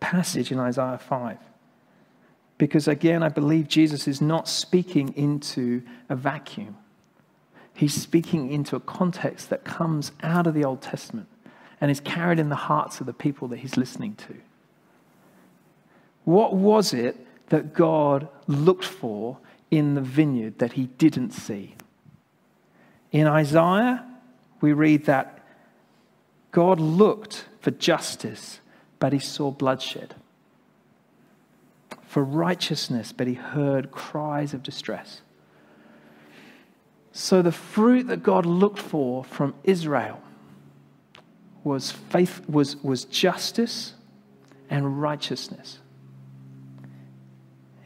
passage 0.00 0.50
in 0.50 0.58
Isaiah 0.58 0.98
5 0.98 1.38
Because 2.60 2.86
again, 2.86 3.22
I 3.22 3.30
believe 3.30 3.68
Jesus 3.68 4.06
is 4.06 4.20
not 4.20 4.46
speaking 4.46 5.14
into 5.16 5.82
a 6.10 6.14
vacuum. 6.14 6.76
He's 7.72 7.94
speaking 7.94 8.52
into 8.52 8.76
a 8.76 8.80
context 8.80 9.48
that 9.48 9.64
comes 9.64 10.12
out 10.22 10.46
of 10.46 10.52
the 10.52 10.66
Old 10.66 10.82
Testament 10.82 11.26
and 11.80 11.90
is 11.90 12.00
carried 12.00 12.38
in 12.38 12.50
the 12.50 12.54
hearts 12.54 13.00
of 13.00 13.06
the 13.06 13.14
people 13.14 13.48
that 13.48 13.60
he's 13.60 13.78
listening 13.78 14.14
to. 14.16 14.36
What 16.24 16.54
was 16.54 16.92
it 16.92 17.26
that 17.48 17.72
God 17.72 18.28
looked 18.46 18.84
for 18.84 19.38
in 19.70 19.94
the 19.94 20.02
vineyard 20.02 20.58
that 20.58 20.74
he 20.74 20.88
didn't 20.98 21.30
see? 21.30 21.76
In 23.10 23.26
Isaiah, 23.26 24.04
we 24.60 24.74
read 24.74 25.06
that 25.06 25.42
God 26.52 26.78
looked 26.78 27.46
for 27.62 27.70
justice, 27.70 28.60
but 28.98 29.14
he 29.14 29.18
saw 29.18 29.50
bloodshed 29.50 30.14
for 32.10 32.24
righteousness, 32.24 33.12
but 33.12 33.28
he 33.28 33.34
heard 33.34 33.92
cries 33.92 34.52
of 34.52 34.64
distress. 34.64 35.22
So 37.12 37.40
the 37.40 37.52
fruit 37.52 38.08
that 38.08 38.24
God 38.24 38.44
looked 38.44 38.80
for 38.80 39.22
from 39.22 39.54
Israel 39.62 40.20
was 41.62 41.92
faith 41.92 42.42
was, 42.48 42.74
was 42.78 43.04
justice 43.04 43.94
and 44.68 45.00
righteousness. 45.00 45.78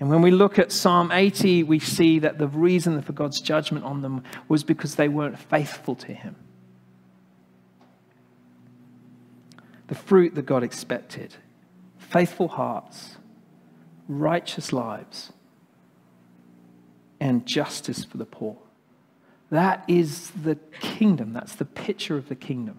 And 0.01 0.09
when 0.09 0.23
we 0.23 0.31
look 0.31 0.59
at 0.59 0.73
Psalm 0.73 1.13
80, 1.13 1.63
we 1.65 1.79
see 1.79 2.19
that 2.21 2.39
the 2.39 2.49
reason 2.49 3.03
for 3.03 3.13
God's 3.13 3.43
judgment 3.43 3.85
on 3.85 4.01
them 4.01 4.25
was 4.49 4.65
because 4.65 4.95
they 4.95 5.09
weren't 5.09 5.39
faithful 5.39 5.95
to 5.97 6.15
Him. 6.15 6.35
The 9.89 9.95
fruit 9.95 10.35
that 10.35 10.47
God 10.47 10.63
expected 10.63 11.35
faithful 11.99 12.49
hearts, 12.49 13.19
righteous 14.09 14.73
lives, 14.73 15.33
and 17.21 17.47
justice 17.47 18.05
for 18.05 18.19
the 18.19 18.27
poor. 18.27 18.57
That 19.51 19.85
is 19.89 20.31
the 20.31 20.57
kingdom. 20.81 21.33
That's 21.33 21.55
the 21.55 21.65
picture 21.65 22.17
of 22.17 22.29
the 22.29 22.35
kingdom. 22.35 22.79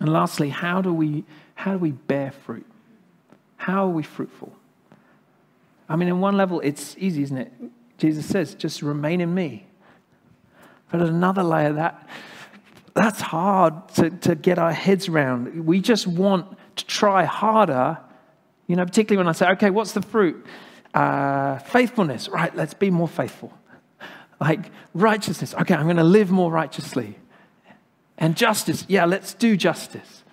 And 0.00 0.12
lastly, 0.12 0.50
how 0.50 0.80
do 0.80 0.92
we, 0.92 1.24
how 1.56 1.72
do 1.72 1.78
we 1.78 1.90
bear 1.90 2.30
fruit? 2.30 2.66
How 3.56 3.86
are 3.86 3.90
we 3.90 4.02
fruitful? 4.02 4.52
I 5.88 5.96
mean, 5.96 6.08
in 6.08 6.20
one 6.20 6.36
level, 6.36 6.60
it's 6.60 6.94
easy, 6.98 7.22
isn't 7.22 7.38
it? 7.38 7.52
Jesus 7.96 8.24
says, 8.24 8.54
just 8.54 8.82
remain 8.82 9.20
in 9.20 9.34
me. 9.34 9.66
But 10.90 11.02
at 11.02 11.08
another 11.08 11.42
layer, 11.42 11.72
that, 11.72 12.08
that's 12.94 13.20
hard 13.20 13.88
to, 13.96 14.10
to 14.10 14.34
get 14.34 14.58
our 14.58 14.72
heads 14.72 15.08
around. 15.08 15.66
We 15.66 15.80
just 15.80 16.06
want 16.06 16.56
to 16.78 16.86
try 16.86 17.24
harder, 17.24 17.98
you 18.66 18.76
know, 18.76 18.84
particularly 18.84 19.18
when 19.18 19.28
I 19.28 19.32
say, 19.32 19.48
okay, 19.50 19.70
what's 19.70 19.92
the 19.92 20.02
fruit? 20.02 20.44
Uh, 20.94 21.58
faithfulness, 21.58 22.28
right, 22.28 22.54
let's 22.56 22.74
be 22.74 22.90
more 22.90 23.08
faithful. 23.08 23.52
Like 24.40 24.70
righteousness, 24.94 25.54
okay, 25.54 25.74
I'm 25.74 25.84
going 25.84 25.96
to 25.96 26.04
live 26.04 26.30
more 26.30 26.50
righteously. 26.50 27.18
And 28.16 28.36
justice, 28.36 28.84
yeah, 28.88 29.04
let's 29.04 29.34
do 29.34 29.56
justice. 29.56 30.24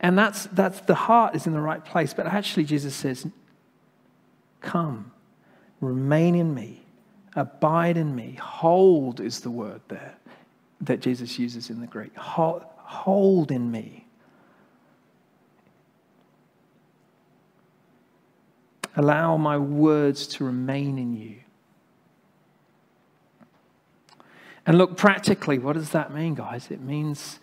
And 0.00 0.18
that's, 0.18 0.44
that's 0.46 0.80
the 0.82 0.94
heart 0.94 1.34
is 1.34 1.46
in 1.46 1.52
the 1.52 1.60
right 1.60 1.84
place. 1.84 2.12
But 2.14 2.26
actually, 2.26 2.64
Jesus 2.64 2.94
says, 2.94 3.26
Come, 4.60 5.12
remain 5.80 6.34
in 6.34 6.54
me, 6.54 6.84
abide 7.34 7.96
in 7.96 8.14
me. 8.14 8.38
Hold 8.40 9.20
is 9.20 9.40
the 9.40 9.50
word 9.50 9.80
there 9.88 10.14
that 10.80 11.00
Jesus 11.00 11.38
uses 11.38 11.70
in 11.70 11.80
the 11.80 11.86
Greek. 11.86 12.14
Hold, 12.16 12.62
hold 12.76 13.50
in 13.50 13.70
me. 13.70 14.03
Allow 18.96 19.36
my 19.36 19.58
words 19.58 20.26
to 20.28 20.44
remain 20.44 20.98
in 20.98 21.16
you. 21.16 21.36
And 24.66 24.78
look, 24.78 24.96
practically, 24.96 25.58
what 25.58 25.74
does 25.74 25.90
that 25.90 26.14
mean, 26.14 26.34
guys? 26.34 26.70
It 26.70 26.80
means 26.80 27.38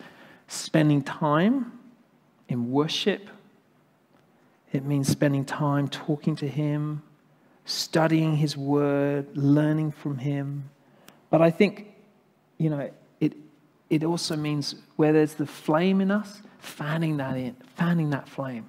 spending 0.48 1.02
time 1.02 1.78
in 2.48 2.70
worship, 2.70 3.28
it 4.72 4.84
means 4.84 5.08
spending 5.08 5.44
time 5.44 5.88
talking 5.88 6.34
to 6.36 6.48
Him, 6.48 7.02
studying 7.64 8.36
His 8.36 8.56
Word, 8.56 9.26
learning 9.36 9.92
from 9.92 10.18
Him. 10.18 10.70
But 11.30 11.42
I 11.42 11.50
think, 11.50 11.94
you 12.58 12.70
know, 12.70 12.90
it, 13.20 13.34
it 13.90 14.02
also 14.02 14.34
means 14.36 14.74
where 14.96 15.12
there's 15.12 15.34
the 15.34 15.46
flame 15.46 16.00
in 16.00 16.10
us, 16.10 16.42
fanning 16.58 17.18
that 17.18 17.36
in, 17.36 17.54
fanning 17.76 18.10
that 18.10 18.28
flame 18.28 18.68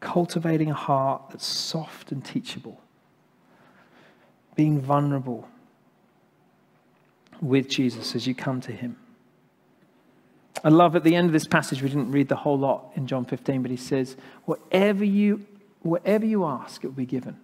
cultivating 0.00 0.70
a 0.70 0.74
heart 0.74 1.22
that's 1.30 1.46
soft 1.46 2.12
and 2.12 2.24
teachable, 2.24 2.80
being 4.54 4.80
vulnerable 4.80 5.48
with 7.40 7.68
Jesus 7.68 8.14
as 8.14 8.26
you 8.26 8.34
come 8.34 8.60
to 8.60 8.72
him. 8.72 8.96
I 10.64 10.70
love 10.70 10.96
at 10.96 11.04
the 11.04 11.14
end 11.14 11.26
of 11.26 11.32
this 11.32 11.46
passage, 11.46 11.82
we 11.82 11.88
didn't 11.88 12.10
read 12.10 12.28
the 12.28 12.36
whole 12.36 12.58
lot 12.58 12.90
in 12.96 13.06
John 13.06 13.24
15, 13.24 13.62
but 13.62 13.70
he 13.70 13.76
says, 13.76 14.16
Whatever 14.44 15.04
you, 15.04 15.46
whatever 15.82 16.26
you 16.26 16.44
ask, 16.44 16.82
it 16.82 16.88
will 16.88 16.94
be 16.94 17.06
given. 17.06 17.36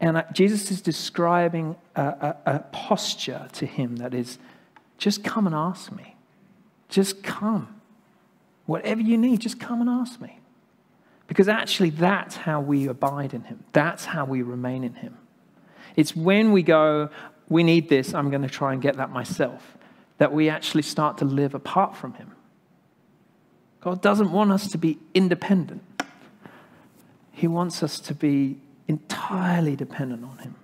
And 0.00 0.18
uh, 0.18 0.24
Jesus 0.32 0.70
is 0.70 0.80
describing 0.80 1.76
a, 1.96 2.02
a, 2.02 2.36
a 2.46 2.58
posture 2.72 3.48
to 3.54 3.66
him 3.66 3.96
that 3.96 4.14
is 4.14 4.38
just 4.98 5.24
come 5.24 5.46
and 5.46 5.54
ask 5.54 5.90
me. 5.90 6.14
Just 6.88 7.22
come. 7.22 7.77
Whatever 8.68 9.00
you 9.00 9.16
need, 9.16 9.40
just 9.40 9.58
come 9.58 9.80
and 9.80 9.88
ask 9.88 10.20
me. 10.20 10.40
Because 11.26 11.48
actually, 11.48 11.88
that's 11.88 12.36
how 12.36 12.60
we 12.60 12.86
abide 12.86 13.32
in 13.32 13.44
Him. 13.44 13.64
That's 13.72 14.04
how 14.04 14.26
we 14.26 14.42
remain 14.42 14.84
in 14.84 14.92
Him. 14.92 15.16
It's 15.96 16.14
when 16.14 16.52
we 16.52 16.62
go, 16.62 17.08
we 17.48 17.62
need 17.62 17.88
this, 17.88 18.12
I'm 18.12 18.28
going 18.28 18.42
to 18.42 18.48
try 18.48 18.74
and 18.74 18.82
get 18.82 18.98
that 18.98 19.08
myself, 19.08 19.78
that 20.18 20.34
we 20.34 20.50
actually 20.50 20.82
start 20.82 21.16
to 21.16 21.24
live 21.24 21.54
apart 21.54 21.96
from 21.96 22.12
Him. 22.12 22.32
God 23.80 24.02
doesn't 24.02 24.32
want 24.32 24.52
us 24.52 24.68
to 24.72 24.76
be 24.76 24.98
independent, 25.14 25.82
He 27.32 27.48
wants 27.48 27.82
us 27.82 27.98
to 28.00 28.14
be 28.14 28.58
entirely 28.86 29.76
dependent 29.76 30.24
on 30.24 30.36
Him. 30.36 30.54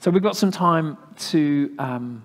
So 0.00 0.10
we've 0.10 0.24
got 0.24 0.36
some 0.36 0.50
time 0.50 0.98
to. 1.30 1.72
Um, 1.78 2.24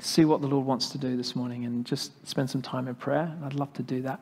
see 0.00 0.24
what 0.24 0.40
the 0.40 0.46
Lord 0.46 0.66
wants 0.66 0.90
to 0.90 0.98
do 0.98 1.16
this 1.16 1.34
morning 1.34 1.64
and 1.64 1.84
just 1.84 2.26
spend 2.26 2.50
some 2.50 2.62
time 2.62 2.88
in 2.88 2.94
prayer. 2.94 3.32
I'd 3.44 3.54
love 3.54 3.72
to 3.74 3.82
do 3.82 4.02
that. 4.02 4.20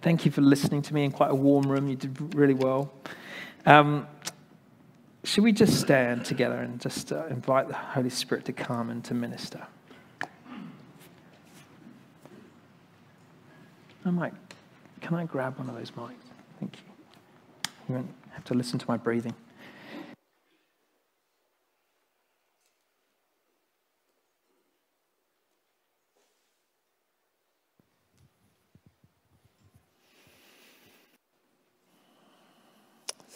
Thank 0.00 0.24
you 0.24 0.30
for 0.30 0.40
listening 0.40 0.82
to 0.82 0.94
me 0.94 1.04
in 1.04 1.10
quite 1.10 1.30
a 1.30 1.34
warm 1.34 1.70
room. 1.70 1.88
You 1.88 1.96
did 1.96 2.34
really 2.34 2.54
well. 2.54 2.92
Um, 3.66 4.06
should 5.24 5.44
we 5.44 5.52
just 5.52 5.80
stand 5.80 6.24
together 6.24 6.56
and 6.56 6.80
just 6.80 7.12
uh, 7.12 7.26
invite 7.26 7.68
the 7.68 7.74
Holy 7.74 8.10
Spirit 8.10 8.44
to 8.46 8.52
come 8.52 8.90
and 8.90 9.04
to 9.04 9.14
minister? 9.14 9.66
I 14.04 14.10
might, 14.10 14.32
can 15.00 15.14
I 15.16 15.24
grab 15.24 15.58
one 15.58 15.68
of 15.68 15.74
those 15.74 15.90
mics? 15.90 16.14
Thank 16.58 16.76
you. 16.76 17.72
You 17.88 17.94
won't 17.96 18.14
have 18.30 18.44
to 18.44 18.54
listen 18.54 18.78
to 18.78 18.86
my 18.88 18.96
breathing. 18.96 19.34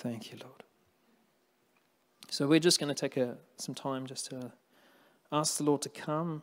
Thank 0.02 0.32
you, 0.32 0.38
Lord. 0.42 0.64
So 2.28 2.48
we're 2.48 2.58
just 2.58 2.80
going 2.80 2.92
to 2.92 3.00
take 3.00 3.16
a, 3.16 3.36
some 3.56 3.72
time 3.72 4.04
just 4.04 4.26
to 4.30 4.50
ask 5.30 5.58
the 5.58 5.62
Lord 5.62 5.80
to 5.82 5.88
come 5.88 6.42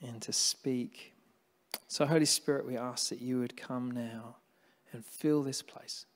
and 0.00 0.22
to 0.22 0.32
speak. 0.32 1.12
So, 1.88 2.06
Holy 2.06 2.24
Spirit, 2.24 2.66
we 2.66 2.78
ask 2.78 3.10
that 3.10 3.20
you 3.20 3.38
would 3.38 3.54
come 3.54 3.90
now 3.90 4.36
and 4.94 5.04
fill 5.04 5.42
this 5.42 5.60
place. 5.60 6.06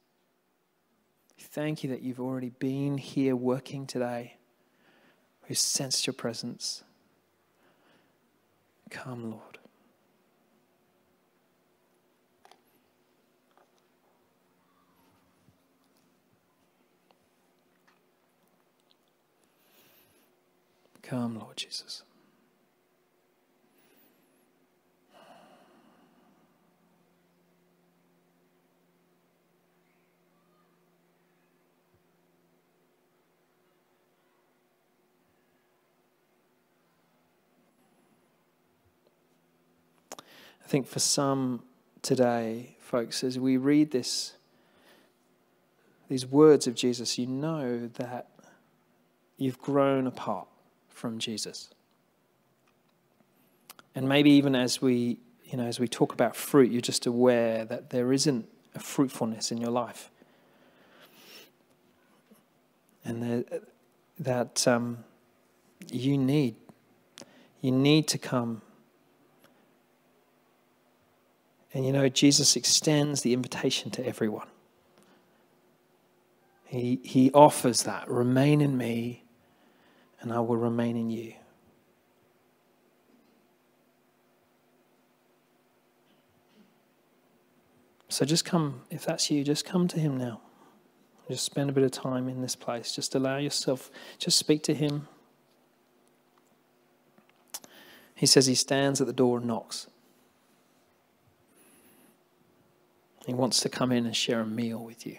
Thank 1.39 1.85
you 1.85 1.91
that 1.91 2.01
you've 2.01 2.21
already 2.21 2.49
been 2.59 2.97
here 2.97 3.37
working 3.37 3.87
today. 3.87 4.39
We 5.51 5.55
sensed 5.55 6.07
your 6.07 6.15
presence. 6.15 6.83
Come, 8.89 9.31
Lord. 9.33 9.59
Come, 21.05 21.39
Lord 21.39 21.59
Jesus. 21.59 22.03
I 40.19 40.67
think 40.67 40.87
for 40.87 41.01
some 41.01 41.65
today, 42.01 42.77
folks, 42.81 43.23
as 43.23 43.39
we 43.39 43.59
read 43.59 43.91
this, 43.91 44.33
these 46.09 46.25
words 46.25 46.67
of 46.67 46.75
Jesus, 46.75 47.19
you 47.19 47.27
know 47.27 47.91
that 47.99 48.29
you've 49.37 49.59
grown 49.59 50.07
apart 50.07 50.49
from 50.95 51.19
Jesus. 51.19 51.69
And 53.95 54.09
maybe 54.09 54.31
even 54.31 54.55
as 54.55 54.81
we, 54.81 55.19
you 55.45 55.59
know, 55.59 55.67
as 55.67 55.79
we 55.79 55.87
talk 55.87 56.13
about 56.13 56.35
fruit, 56.35 56.71
you're 56.71 56.81
just 56.81 57.07
aware 57.07 57.65
that 57.67 57.91
there 57.91 58.13
isn't 58.13 58.49
a 58.75 58.81
fruitfulness 58.81 59.53
in 59.53 59.59
your 59.59 59.71
life. 59.71 60.11
And 63.05 63.45
that 64.19 64.67
um, 64.67 65.05
you 65.91 66.17
need, 66.17 66.57
you 67.61 67.71
need 67.71 68.09
to 68.09 68.19
come. 68.19 68.63
And 71.75 71.85
you 71.85 71.93
know, 71.93 72.09
Jesus 72.09 72.57
extends 72.57 73.23
the 73.23 73.35
invitation 73.35 73.91
to 73.93 74.07
everyone. 74.07 74.47
He, 76.65 77.01
he 77.05 77.31
offers 77.33 77.83
that 77.83 78.09
remain 78.09 78.61
in 78.61 78.77
me, 78.77 79.24
and 80.25 80.33
I 80.33 80.41
will 80.41 80.57
remain 80.57 80.97
in 80.97 81.11
you. 81.11 81.35
So 88.09 88.25
just 88.25 88.45
come, 88.45 88.83
if 88.91 89.05
that's 89.05 89.31
you, 89.31 89.45
just 89.45 89.65
come 89.65 89.87
to 89.89 90.01
Him 90.01 90.17
now. 90.17 90.41
Just 91.29 91.45
spend 91.45 91.69
a 91.69 91.73
bit 91.73 91.85
of 91.85 91.91
time 91.91 92.29
in 92.29 92.43
this 92.43 92.57
place. 92.57 92.95
Just 92.95 93.15
allow 93.15 93.37
yourself, 93.37 93.91
just 94.19 94.39
speak 94.39 94.63
to 94.65 94.75
Him. 94.75 95.09
He 98.15 98.27
says 98.27 98.47
He 98.47 98.55
stands 98.55 99.01
at 99.01 99.07
the 99.07 99.13
door 99.13 99.39
and 99.39 99.47
knocks. 99.47 99.89
He 103.27 103.35
wants 103.35 103.61
to 103.61 103.69
come 103.69 103.93
in 103.93 104.07
and 104.07 104.17
share 104.17 104.41
a 104.41 104.47
meal 104.47 104.83
with 104.83 105.07
you. 105.07 105.19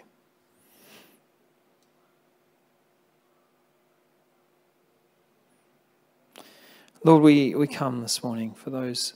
Lord, 7.04 7.22
we, 7.22 7.54
we 7.54 7.66
come 7.66 8.00
this 8.00 8.24
morning 8.24 8.54
for 8.54 8.70
those, 8.70 9.14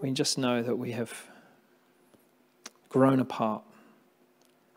we 0.00 0.10
just 0.10 0.38
know 0.38 0.62
that 0.62 0.76
we 0.76 0.92
have 0.92 1.12
grown 2.88 3.20
apart 3.20 3.62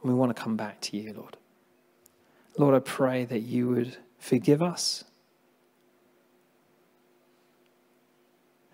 and 0.01 0.11
we 0.11 0.17
want 0.17 0.35
to 0.35 0.41
come 0.41 0.55
back 0.55 0.79
to 0.81 0.97
you, 0.97 1.13
Lord. 1.13 1.37
Lord, 2.57 2.75
I 2.75 2.79
pray 2.79 3.25
that 3.25 3.39
you 3.39 3.67
would 3.67 3.97
forgive 4.17 4.61
us. 4.61 5.03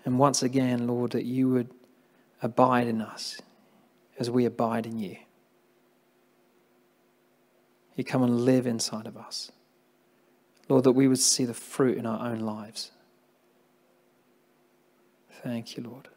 And 0.05 0.19
once 0.19 0.43
again, 0.43 0.87
Lord, 0.87 1.11
that 1.11 1.25
you 1.25 1.49
would 1.49 1.69
abide 2.41 2.87
in 2.87 3.01
us 3.01 3.41
as 4.19 4.29
we 4.29 4.45
abide 4.45 4.85
in 4.85 4.99
you. 4.99 5.17
You 7.95 8.03
come 8.03 8.23
and 8.23 8.41
live 8.41 8.67
inside 8.67 9.07
of 9.07 9.17
us. 9.17 9.51
Lord, 10.69 10.83
that 10.83 10.91
we 10.91 11.07
would 11.07 11.19
see 11.19 11.45
the 11.45 11.53
fruit 11.53 11.97
in 11.97 12.05
our 12.05 12.27
own 12.27 12.39
lives. 12.39 12.91
Thank 15.45 15.77
you, 15.77 15.83
Lord. 15.83 16.07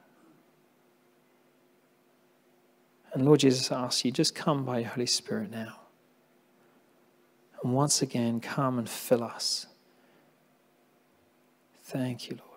And 3.13 3.27
Lord 3.27 3.41
Jesus, 3.41 3.71
ask 3.71 4.03
you, 4.03 4.11
just 4.11 4.35
come 4.35 4.65
by 4.65 4.79
your 4.79 4.89
Holy 4.89 5.05
Spirit 5.05 5.51
now. 5.51 5.81
And 7.63 7.75
once 7.75 8.01
again, 8.01 8.41
come 8.41 8.79
and 8.79 8.89
fill 8.89 9.23
us. 9.23 9.67
Thank 11.83 12.31
you, 12.31 12.39
Lord. 12.39 12.48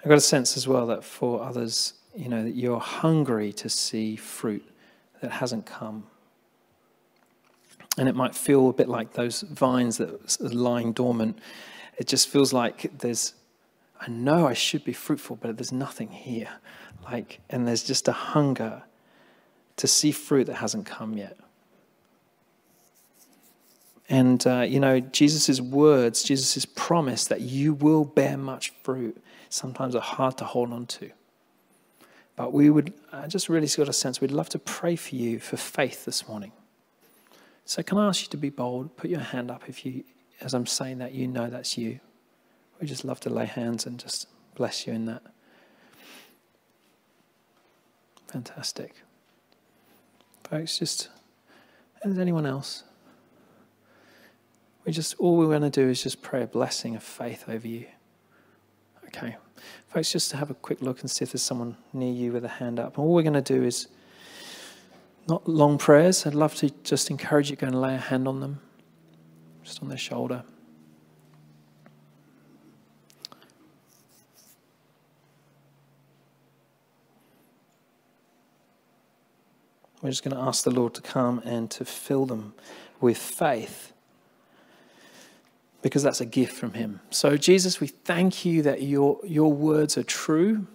I've 0.00 0.08
got 0.08 0.18
a 0.18 0.20
sense 0.20 0.56
as 0.56 0.66
well 0.66 0.86
that 0.86 1.04
for 1.04 1.42
others, 1.42 1.94
you 2.16 2.28
know, 2.28 2.42
that 2.42 2.54
you're 2.54 2.80
hungry 2.80 3.52
to 3.54 3.68
see 3.68 4.16
fruit 4.16 4.66
that 5.20 5.30
hasn't 5.30 5.66
come. 5.66 6.06
And 7.98 8.08
it 8.08 8.14
might 8.14 8.34
feel 8.34 8.70
a 8.70 8.72
bit 8.72 8.88
like 8.88 9.12
those 9.12 9.42
vines 9.42 9.98
that 9.98 10.08
are 10.40 10.48
lying 10.48 10.92
dormant. 10.92 11.38
It 11.98 12.06
just 12.06 12.28
feels 12.28 12.52
like 12.52 12.98
there's, 12.98 13.34
I 14.00 14.08
know 14.08 14.46
I 14.46 14.54
should 14.54 14.84
be 14.84 14.94
fruitful, 14.94 15.36
but 15.36 15.58
there's 15.58 15.72
nothing 15.72 16.08
here. 16.08 16.48
Like, 17.04 17.40
and 17.50 17.68
there's 17.68 17.82
just 17.82 18.08
a 18.08 18.12
hunger 18.12 18.84
to 19.76 19.86
see 19.86 20.12
fruit 20.12 20.46
that 20.46 20.56
hasn't 20.56 20.86
come 20.86 21.18
yet. 21.18 21.36
And, 24.10 24.44
uh, 24.44 24.62
you 24.62 24.80
know, 24.80 24.98
Jesus' 24.98 25.60
words, 25.60 26.24
Jesus' 26.24 26.66
promise 26.66 27.26
that 27.26 27.42
you 27.42 27.72
will 27.72 28.04
bear 28.04 28.36
much 28.36 28.70
fruit 28.82 29.16
sometimes 29.48 29.94
are 29.94 30.02
hard 30.02 30.36
to 30.38 30.44
hold 30.44 30.72
on 30.72 30.86
to. 30.86 31.10
But 32.34 32.52
we 32.52 32.70
would, 32.70 32.92
I 33.12 33.28
just 33.28 33.48
really 33.48 33.68
got 33.68 33.88
a 33.88 33.92
sense 33.92 34.20
we'd 34.20 34.32
love 34.32 34.48
to 34.50 34.58
pray 34.58 34.96
for 34.96 35.14
you 35.14 35.38
for 35.38 35.56
faith 35.56 36.04
this 36.04 36.26
morning. 36.26 36.50
So, 37.64 37.84
can 37.84 37.98
I 37.98 38.08
ask 38.08 38.22
you 38.22 38.28
to 38.30 38.36
be 38.36 38.50
bold? 38.50 38.96
Put 38.96 39.10
your 39.10 39.20
hand 39.20 39.48
up 39.48 39.68
if 39.68 39.86
you, 39.86 40.02
as 40.40 40.54
I'm 40.54 40.66
saying 40.66 40.98
that, 40.98 41.12
you 41.12 41.28
know 41.28 41.48
that's 41.48 41.78
you. 41.78 42.00
We 42.80 42.88
just 42.88 43.04
love 43.04 43.20
to 43.20 43.30
lay 43.30 43.46
hands 43.46 43.86
and 43.86 43.96
just 43.96 44.26
bless 44.56 44.88
you 44.88 44.92
in 44.92 45.04
that. 45.06 45.22
Fantastic. 48.26 48.94
Folks, 50.42 50.78
just, 50.78 51.10
is 52.04 52.18
anyone 52.18 52.46
else? 52.46 52.82
We 54.84 54.92
just, 54.92 55.14
all 55.18 55.36
we're 55.36 55.46
going 55.46 55.62
to 55.62 55.70
do 55.70 55.88
is 55.88 56.02
just 56.02 56.22
pray 56.22 56.42
a 56.42 56.46
blessing 56.46 56.96
of 56.96 57.02
faith 57.02 57.48
over 57.48 57.68
you. 57.68 57.86
Okay. 59.06 59.36
Folks, 59.88 60.12
just 60.12 60.30
to 60.30 60.36
have 60.36 60.50
a 60.50 60.54
quick 60.54 60.80
look 60.80 61.00
and 61.00 61.10
see 61.10 61.24
if 61.24 61.32
there's 61.32 61.42
someone 61.42 61.76
near 61.92 62.12
you 62.12 62.32
with 62.32 62.44
a 62.44 62.48
hand 62.48 62.80
up. 62.80 62.98
All 62.98 63.12
we're 63.12 63.22
going 63.22 63.34
to 63.34 63.42
do 63.42 63.62
is 63.62 63.88
not 65.28 65.46
long 65.46 65.78
prayers. 65.78 66.26
I'd 66.26 66.34
love 66.34 66.54
to 66.56 66.70
just 66.84 67.10
encourage 67.10 67.50
you 67.50 67.56
to 67.56 67.60
go 67.60 67.66
and 67.66 67.80
lay 67.80 67.94
a 67.94 67.98
hand 67.98 68.26
on 68.26 68.40
them, 68.40 68.60
just 69.62 69.82
on 69.82 69.88
their 69.88 69.98
shoulder. 69.98 70.44
We're 80.00 80.08
just 80.08 80.24
going 80.24 80.34
to 80.34 80.42
ask 80.42 80.64
the 80.64 80.70
Lord 80.70 80.94
to 80.94 81.02
come 81.02 81.42
and 81.44 81.70
to 81.72 81.84
fill 81.84 82.24
them 82.24 82.54
with 83.00 83.18
faith 83.18 83.92
because 85.82 86.02
that's 86.02 86.20
a 86.20 86.26
gift 86.26 86.54
from 86.54 86.74
Him. 86.74 87.00
So, 87.10 87.36
Jesus, 87.36 87.80
we 87.80 87.86
thank 87.88 88.44
you 88.44 88.62
that 88.62 88.82
your, 88.82 89.18
your 89.24 89.52
words 89.52 89.96
are 89.96 90.02
true 90.02 90.66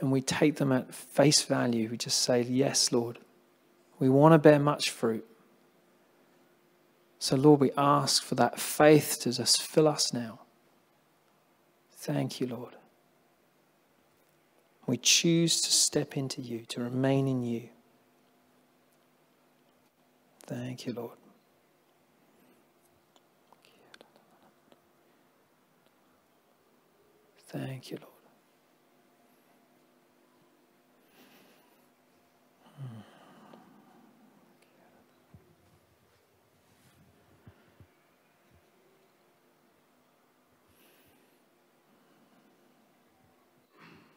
and 0.00 0.10
we 0.10 0.20
take 0.20 0.56
them 0.56 0.72
at 0.72 0.94
face 0.94 1.42
value. 1.42 1.90
We 1.90 1.96
just 1.96 2.18
say, 2.22 2.42
Yes, 2.42 2.92
Lord. 2.92 3.18
We 3.98 4.08
want 4.08 4.32
to 4.32 4.38
bear 4.38 4.58
much 4.58 4.90
fruit. 4.90 5.26
So, 7.18 7.36
Lord, 7.36 7.60
we 7.60 7.70
ask 7.76 8.22
for 8.22 8.34
that 8.36 8.58
faith 8.58 9.18
to 9.20 9.32
just 9.32 9.62
fill 9.62 9.86
us 9.86 10.14
now. 10.14 10.40
Thank 11.92 12.40
you, 12.40 12.46
Lord. 12.46 12.76
We 14.86 14.96
choose 14.96 15.60
to 15.60 15.70
step 15.70 16.16
into 16.16 16.40
you, 16.40 16.64
to 16.68 16.80
remain 16.80 17.28
in 17.28 17.42
you. 17.42 17.68
Thank 20.46 20.86
you, 20.86 20.94
Lord. 20.94 21.19
Thank 27.52 27.90
you, 27.90 27.98
Lord. 28.00 28.12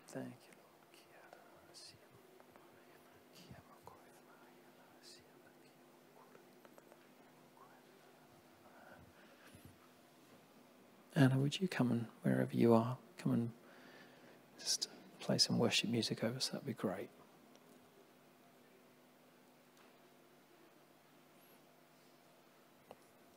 Thank 0.09 0.25
you. 0.27 0.55
Anna, 11.15 11.38
would 11.39 11.59
you 11.59 11.67
come 11.67 11.91
and 11.91 12.05
wherever 12.23 12.55
you 12.55 12.73
are? 12.73 12.97
Come 13.24 13.34
and 13.34 13.51
just 14.59 14.89
play 15.19 15.38
some 15.38 15.57
worship 15.57 15.89
music 15.89 16.24
over 16.24 16.36
us, 16.36 16.49
that'd 16.49 16.67
be 16.67 16.74
great. 16.74 17.09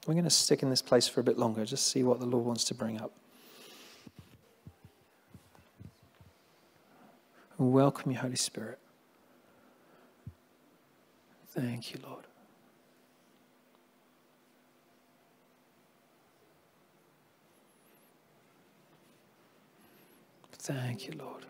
We're 0.06 0.14
going 0.14 0.24
to 0.24 0.30
stick 0.30 0.62
in 0.62 0.70
this 0.70 0.82
place 0.82 1.08
for 1.08 1.20
a 1.20 1.24
bit 1.24 1.38
longer, 1.38 1.64
just 1.64 1.90
see 1.90 2.02
what 2.02 2.20
the 2.20 2.26
Lord 2.26 2.44
wants 2.44 2.64
to 2.64 2.74
bring 2.74 3.00
up. 3.00 3.12
Welcome 7.58 8.12
you, 8.12 8.18
Holy 8.18 8.36
Spirit. 8.36 8.78
Thank 11.48 11.92
you, 11.92 12.00
Lord. 12.06 12.25
Thank 20.66 21.06
you, 21.06 21.14
Lord. 21.16 21.46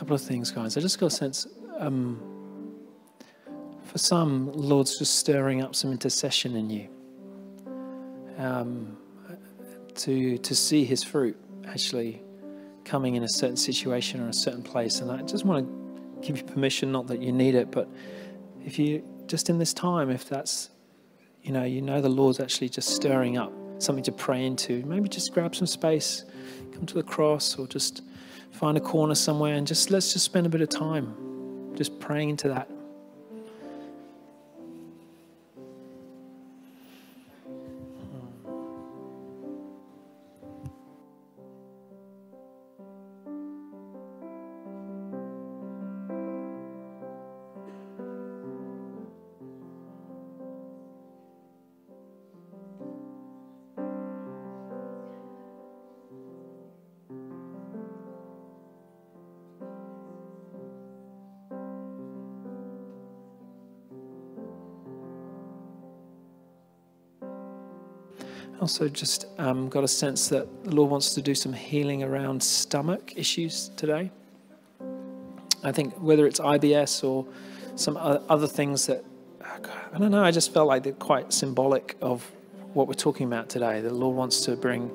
Couple 0.00 0.14
of 0.14 0.22
things, 0.22 0.50
guys. 0.50 0.78
I 0.78 0.80
just 0.80 0.98
got 0.98 1.08
a 1.08 1.10
sense. 1.10 1.46
Um, 1.78 2.18
for 3.84 3.98
some, 3.98 4.50
Lord's 4.54 4.98
just 4.98 5.16
stirring 5.16 5.60
up 5.60 5.74
some 5.74 5.92
intercession 5.92 6.56
in 6.56 6.70
you. 6.70 6.88
Um, 8.38 8.96
to 9.96 10.38
to 10.38 10.54
see 10.54 10.86
His 10.86 11.04
fruit 11.04 11.36
actually 11.68 12.22
coming 12.82 13.16
in 13.16 13.24
a 13.24 13.28
certain 13.28 13.58
situation 13.58 14.22
or 14.22 14.28
a 14.28 14.32
certain 14.32 14.62
place, 14.62 15.00
and 15.00 15.12
I 15.12 15.20
just 15.20 15.44
want 15.44 15.66
to 15.66 16.26
give 16.26 16.38
you 16.38 16.44
permission. 16.44 16.90
Not 16.90 17.06
that 17.08 17.20
you 17.20 17.30
need 17.30 17.54
it, 17.54 17.70
but 17.70 17.86
if 18.64 18.78
you 18.78 19.04
just 19.26 19.50
in 19.50 19.58
this 19.58 19.74
time, 19.74 20.08
if 20.08 20.26
that's 20.26 20.70
you 21.42 21.52
know, 21.52 21.64
you 21.64 21.82
know 21.82 22.00
the 22.00 22.08
Lord's 22.08 22.40
actually 22.40 22.70
just 22.70 22.88
stirring 22.88 23.36
up 23.36 23.52
something 23.76 24.04
to 24.04 24.12
pray 24.12 24.46
into. 24.46 24.82
Maybe 24.86 25.10
just 25.10 25.34
grab 25.34 25.54
some 25.54 25.66
space, 25.66 26.24
come 26.72 26.86
to 26.86 26.94
the 26.94 27.02
cross, 27.02 27.58
or 27.58 27.66
just 27.66 28.00
find 28.50 28.76
a 28.76 28.80
corner 28.80 29.14
somewhere 29.14 29.54
and 29.54 29.66
just 29.66 29.90
let's 29.90 30.12
just 30.12 30.24
spend 30.24 30.46
a 30.46 30.48
bit 30.48 30.60
of 30.60 30.68
time 30.68 31.14
just 31.76 31.98
praying 32.00 32.30
into 32.30 32.48
that. 32.48 32.68
Also, 68.60 68.88
just 68.88 69.24
um, 69.38 69.70
got 69.70 69.84
a 69.84 69.88
sense 69.88 70.28
that 70.28 70.46
the 70.64 70.74
Lord 70.74 70.90
wants 70.90 71.14
to 71.14 71.22
do 71.22 71.34
some 71.34 71.54
healing 71.54 72.02
around 72.02 72.42
stomach 72.42 73.14
issues 73.16 73.70
today. 73.74 74.10
I 75.64 75.72
think 75.72 75.94
whether 75.94 76.26
it's 76.26 76.40
IBS 76.40 77.02
or 77.02 77.26
some 77.74 77.96
other 77.96 78.46
things 78.46 78.86
that, 78.86 79.02
I 79.94 79.98
don't 79.98 80.10
know, 80.10 80.22
I 80.22 80.30
just 80.30 80.52
felt 80.52 80.68
like 80.68 80.82
they're 80.82 80.92
quite 80.92 81.32
symbolic 81.32 81.96
of 82.02 82.30
what 82.74 82.86
we're 82.86 82.92
talking 82.92 83.26
about 83.26 83.48
today. 83.48 83.80
The 83.80 83.94
Lord 83.94 84.14
wants 84.14 84.42
to 84.42 84.56
bring 84.56 84.90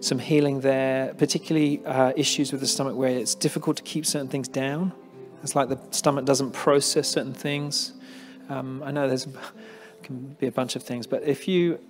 some 0.00 0.18
healing 0.18 0.60
there, 0.60 1.12
particularly 1.12 1.84
uh, 1.84 2.14
issues 2.16 2.52
with 2.52 2.62
the 2.62 2.66
stomach 2.66 2.96
where 2.96 3.10
it's 3.10 3.34
difficult 3.34 3.76
to 3.76 3.82
keep 3.82 4.06
certain 4.06 4.28
things 4.28 4.48
down. 4.48 4.92
It's 5.42 5.54
like 5.54 5.68
the 5.68 5.78
stomach 5.90 6.24
doesn't 6.24 6.52
process 6.52 7.08
certain 7.08 7.34
things. 7.34 7.92
Um, 8.48 8.82
I 8.82 8.92
know 8.92 9.08
there's 9.08 9.28
can 10.02 10.36
be 10.38 10.46
a 10.46 10.52
bunch 10.52 10.74
of 10.74 10.82
things, 10.82 11.06
but 11.06 11.22
if 11.24 11.46
you 11.46 11.80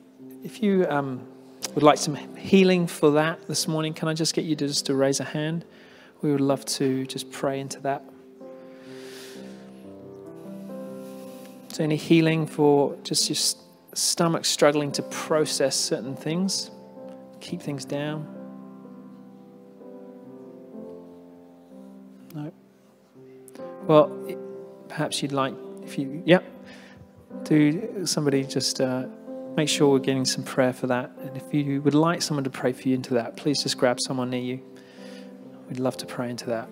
if 0.44 0.62
you 0.62 0.86
um, 0.88 1.26
would 1.74 1.82
like 1.82 1.98
some 1.98 2.14
healing 2.36 2.86
for 2.86 3.12
that 3.12 3.46
this 3.48 3.68
morning, 3.68 3.94
can 3.94 4.08
I 4.08 4.14
just 4.14 4.34
get 4.34 4.44
you 4.44 4.56
to 4.56 4.66
just 4.66 4.86
to 4.86 4.94
raise 4.94 5.20
a 5.20 5.24
hand? 5.24 5.64
We 6.22 6.32
would 6.32 6.40
love 6.40 6.64
to 6.66 7.06
just 7.06 7.30
pray 7.30 7.60
into 7.60 7.80
that. 7.80 8.02
So, 11.68 11.84
any 11.84 11.96
healing 11.96 12.46
for 12.46 12.96
just 13.04 13.28
your 13.28 13.36
stomach 13.94 14.44
struggling 14.44 14.90
to 14.92 15.02
process 15.02 15.76
certain 15.76 16.16
things, 16.16 16.70
keep 17.40 17.60
things 17.60 17.84
down? 17.84 18.26
No. 22.34 22.52
Well, 23.86 24.08
perhaps 24.88 25.22
you'd 25.22 25.32
like, 25.32 25.54
if 25.84 25.98
you, 25.98 26.22
yeah, 26.24 26.40
do 27.44 28.04
somebody 28.06 28.44
just. 28.44 28.80
Uh, 28.80 29.06
make 29.58 29.68
sure 29.68 29.90
we're 29.90 29.98
getting 29.98 30.24
some 30.24 30.44
prayer 30.44 30.72
for 30.72 30.86
that. 30.86 31.10
And 31.20 31.36
if 31.36 31.52
you 31.52 31.82
would 31.82 31.92
like 31.92 32.22
someone 32.22 32.44
to 32.44 32.50
pray 32.50 32.72
for 32.72 32.88
you 32.88 32.94
into 32.94 33.14
that, 33.14 33.36
please 33.36 33.60
just 33.60 33.76
grab 33.76 33.98
someone 34.00 34.30
near 34.30 34.40
you. 34.40 34.60
We'd 35.68 35.80
love 35.80 35.96
to 35.96 36.06
pray 36.06 36.30
into 36.30 36.46
that. 36.46 36.68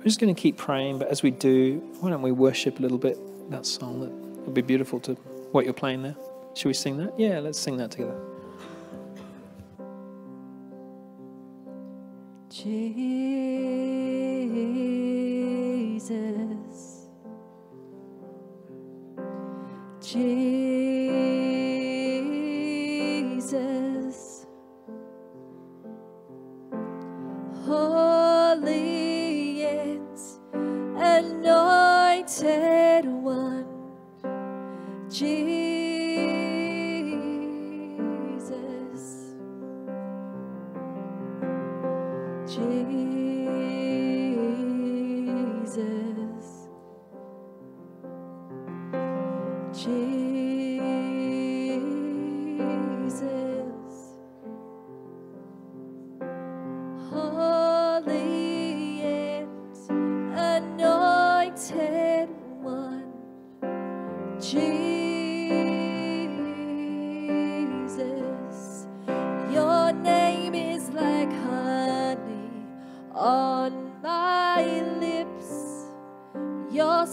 We're 0.00 0.04
just 0.04 0.18
going 0.18 0.34
to 0.34 0.40
keep 0.40 0.56
praying, 0.56 0.98
but 0.98 1.08
as 1.08 1.22
we 1.22 1.30
do, 1.30 1.78
why 2.00 2.08
don't 2.08 2.22
we 2.22 2.32
worship 2.32 2.78
a 2.78 2.82
little 2.82 2.96
bit 2.96 3.18
that 3.50 3.66
song? 3.66 4.00
That 4.00 4.10
would 4.46 4.54
be 4.54 4.62
beautiful 4.62 4.98
to 5.00 5.12
what 5.52 5.66
you're 5.66 5.74
playing 5.74 6.00
there. 6.00 6.16
Should 6.54 6.68
we 6.68 6.72
sing 6.72 6.96
that? 6.96 7.20
Yeah, 7.20 7.40
let's 7.40 7.60
sing 7.60 7.76
that 7.76 7.90
together. 7.90 8.18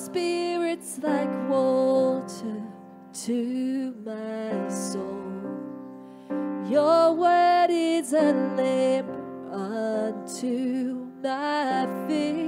Spirit's 0.08 1.00
like 1.00 1.50
water 1.50 2.62
to 3.26 3.94
my 4.06 4.70
soul. 4.70 5.34
Your 6.70 7.14
word 7.14 7.68
is 7.70 8.14
a 8.14 8.32
lamp 8.56 9.10
unto 9.52 11.10
my 11.22 11.86
feet. 12.08 12.48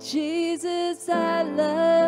Jesus, 0.00 1.08
I 1.10 1.42
love 1.42 2.03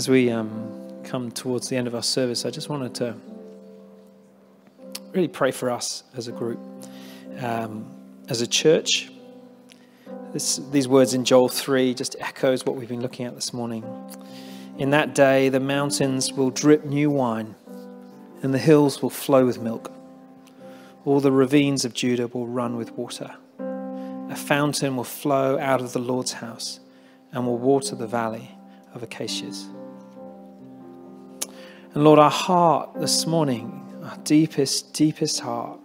As 0.00 0.08
we 0.08 0.30
um, 0.30 1.02
come 1.04 1.30
towards 1.30 1.68
the 1.68 1.76
end 1.76 1.86
of 1.86 1.94
our 1.94 2.02
service, 2.02 2.46
I 2.46 2.50
just 2.50 2.70
wanted 2.70 2.94
to 2.94 3.14
really 5.12 5.28
pray 5.28 5.50
for 5.50 5.68
us 5.68 6.04
as 6.16 6.26
a 6.26 6.32
group, 6.32 6.58
um, 7.40 7.84
as 8.26 8.40
a 8.40 8.46
church. 8.46 9.12
This, 10.32 10.56
these 10.72 10.88
words 10.88 11.12
in 11.12 11.26
Joel 11.26 11.50
3 11.50 11.92
just 11.92 12.16
echoes 12.18 12.64
what 12.64 12.76
we've 12.76 12.88
been 12.88 13.02
looking 13.02 13.26
at 13.26 13.34
this 13.34 13.52
morning. 13.52 13.84
In 14.78 14.88
that 14.88 15.14
day, 15.14 15.50
the 15.50 15.60
mountains 15.60 16.32
will 16.32 16.50
drip 16.50 16.86
new 16.86 17.10
wine, 17.10 17.54
and 18.42 18.54
the 18.54 18.58
hills 18.58 19.02
will 19.02 19.10
flow 19.10 19.44
with 19.44 19.60
milk. 19.60 19.92
All 21.04 21.20
the 21.20 21.30
ravines 21.30 21.84
of 21.84 21.92
Judah 21.92 22.26
will 22.28 22.46
run 22.46 22.78
with 22.78 22.92
water. 22.92 23.34
A 23.58 24.34
fountain 24.34 24.96
will 24.96 25.04
flow 25.04 25.58
out 25.58 25.82
of 25.82 25.92
the 25.92 26.00
Lord's 26.00 26.32
house 26.32 26.80
and 27.32 27.44
will 27.44 27.58
water 27.58 27.94
the 27.94 28.06
valley 28.06 28.52
of 28.94 29.02
acacias. 29.02 29.68
And 31.92 32.04
Lord, 32.04 32.20
our 32.20 32.30
heart 32.30 32.94
this 33.00 33.26
morning, 33.26 34.00
our 34.04 34.16
deepest, 34.18 34.92
deepest 34.92 35.40
heart, 35.40 35.80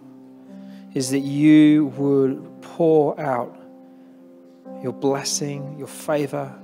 is 0.94 1.10
that 1.10 1.18
you 1.18 1.86
would 1.96 2.62
pour 2.62 3.18
out 3.20 3.60
your 4.84 4.92
blessing, 4.92 5.76
your 5.76 5.88
favor, 5.88 6.56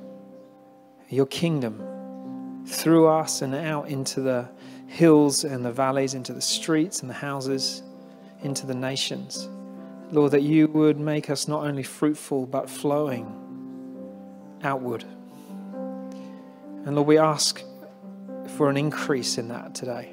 your 1.08 1.26
kingdom 1.26 2.64
through 2.66 3.08
us 3.08 3.42
and 3.42 3.52
out 3.56 3.88
into 3.88 4.20
the 4.20 4.48
hills 4.86 5.42
and 5.42 5.64
the 5.64 5.72
valleys, 5.72 6.14
into 6.14 6.32
the 6.32 6.40
streets 6.40 7.00
and 7.00 7.10
the 7.10 7.14
houses, 7.14 7.82
into 8.44 8.64
the 8.64 8.74
nations. 8.74 9.48
Lord, 10.12 10.30
that 10.30 10.42
you 10.42 10.68
would 10.68 11.00
make 11.00 11.30
us 11.30 11.48
not 11.48 11.64
only 11.64 11.82
fruitful 11.82 12.46
but 12.46 12.70
flowing 12.70 13.26
outward. 14.62 15.02
And 16.84 16.94
Lord, 16.94 17.08
we 17.08 17.18
ask 17.18 17.60
for 18.56 18.68
an 18.70 18.76
increase 18.76 19.38
in 19.38 19.48
that 19.48 19.74
today. 19.74 20.12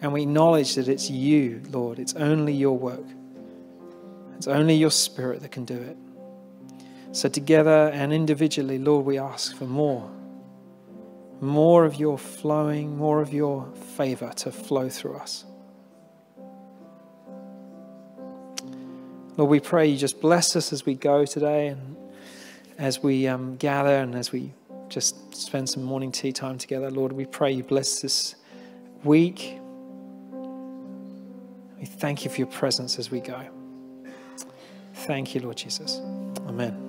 And 0.00 0.12
we 0.12 0.22
acknowledge 0.22 0.74
that 0.74 0.88
it's 0.88 1.08
you, 1.08 1.62
Lord. 1.70 1.98
It's 1.98 2.14
only 2.14 2.52
your 2.52 2.76
work. 2.76 3.04
It's 4.36 4.48
only 4.48 4.74
your 4.74 4.90
spirit 4.90 5.40
that 5.42 5.52
can 5.52 5.64
do 5.64 5.76
it. 5.76 5.96
So, 7.12 7.28
together 7.28 7.90
and 7.92 8.12
individually, 8.12 8.78
Lord, 8.78 9.06
we 9.06 9.18
ask 9.18 9.54
for 9.54 9.66
more. 9.66 10.10
More 11.40 11.84
of 11.84 11.96
your 11.96 12.18
flowing, 12.18 12.96
more 12.96 13.20
of 13.20 13.32
your 13.32 13.70
favor 13.96 14.32
to 14.36 14.50
flow 14.50 14.88
through 14.88 15.16
us. 15.16 15.44
Lord, 19.36 19.50
we 19.50 19.60
pray 19.60 19.86
you 19.86 19.96
just 19.96 20.20
bless 20.20 20.56
us 20.56 20.72
as 20.72 20.84
we 20.84 20.94
go 20.94 21.24
today 21.24 21.68
and 21.68 21.96
as 22.78 23.02
we 23.02 23.26
um, 23.28 23.56
gather 23.56 23.96
and 23.96 24.14
as 24.14 24.32
we 24.32 24.52
just 24.92 25.34
spend 25.34 25.68
some 25.68 25.82
morning 25.82 26.12
tea 26.12 26.32
time 26.32 26.58
together, 26.58 26.90
Lord, 26.90 27.12
we 27.12 27.24
pray 27.24 27.50
you 27.50 27.62
bless 27.62 28.00
this 28.00 28.34
week. 29.04 29.58
We 31.78 31.86
thank 31.86 32.24
you 32.24 32.30
for 32.30 32.36
your 32.36 32.46
presence 32.48 32.98
as 32.98 33.10
we 33.10 33.20
go. 33.20 33.42
Thank 34.94 35.34
you, 35.34 35.40
Lord 35.40 35.56
Jesus. 35.56 36.00
Amen. 36.46 36.81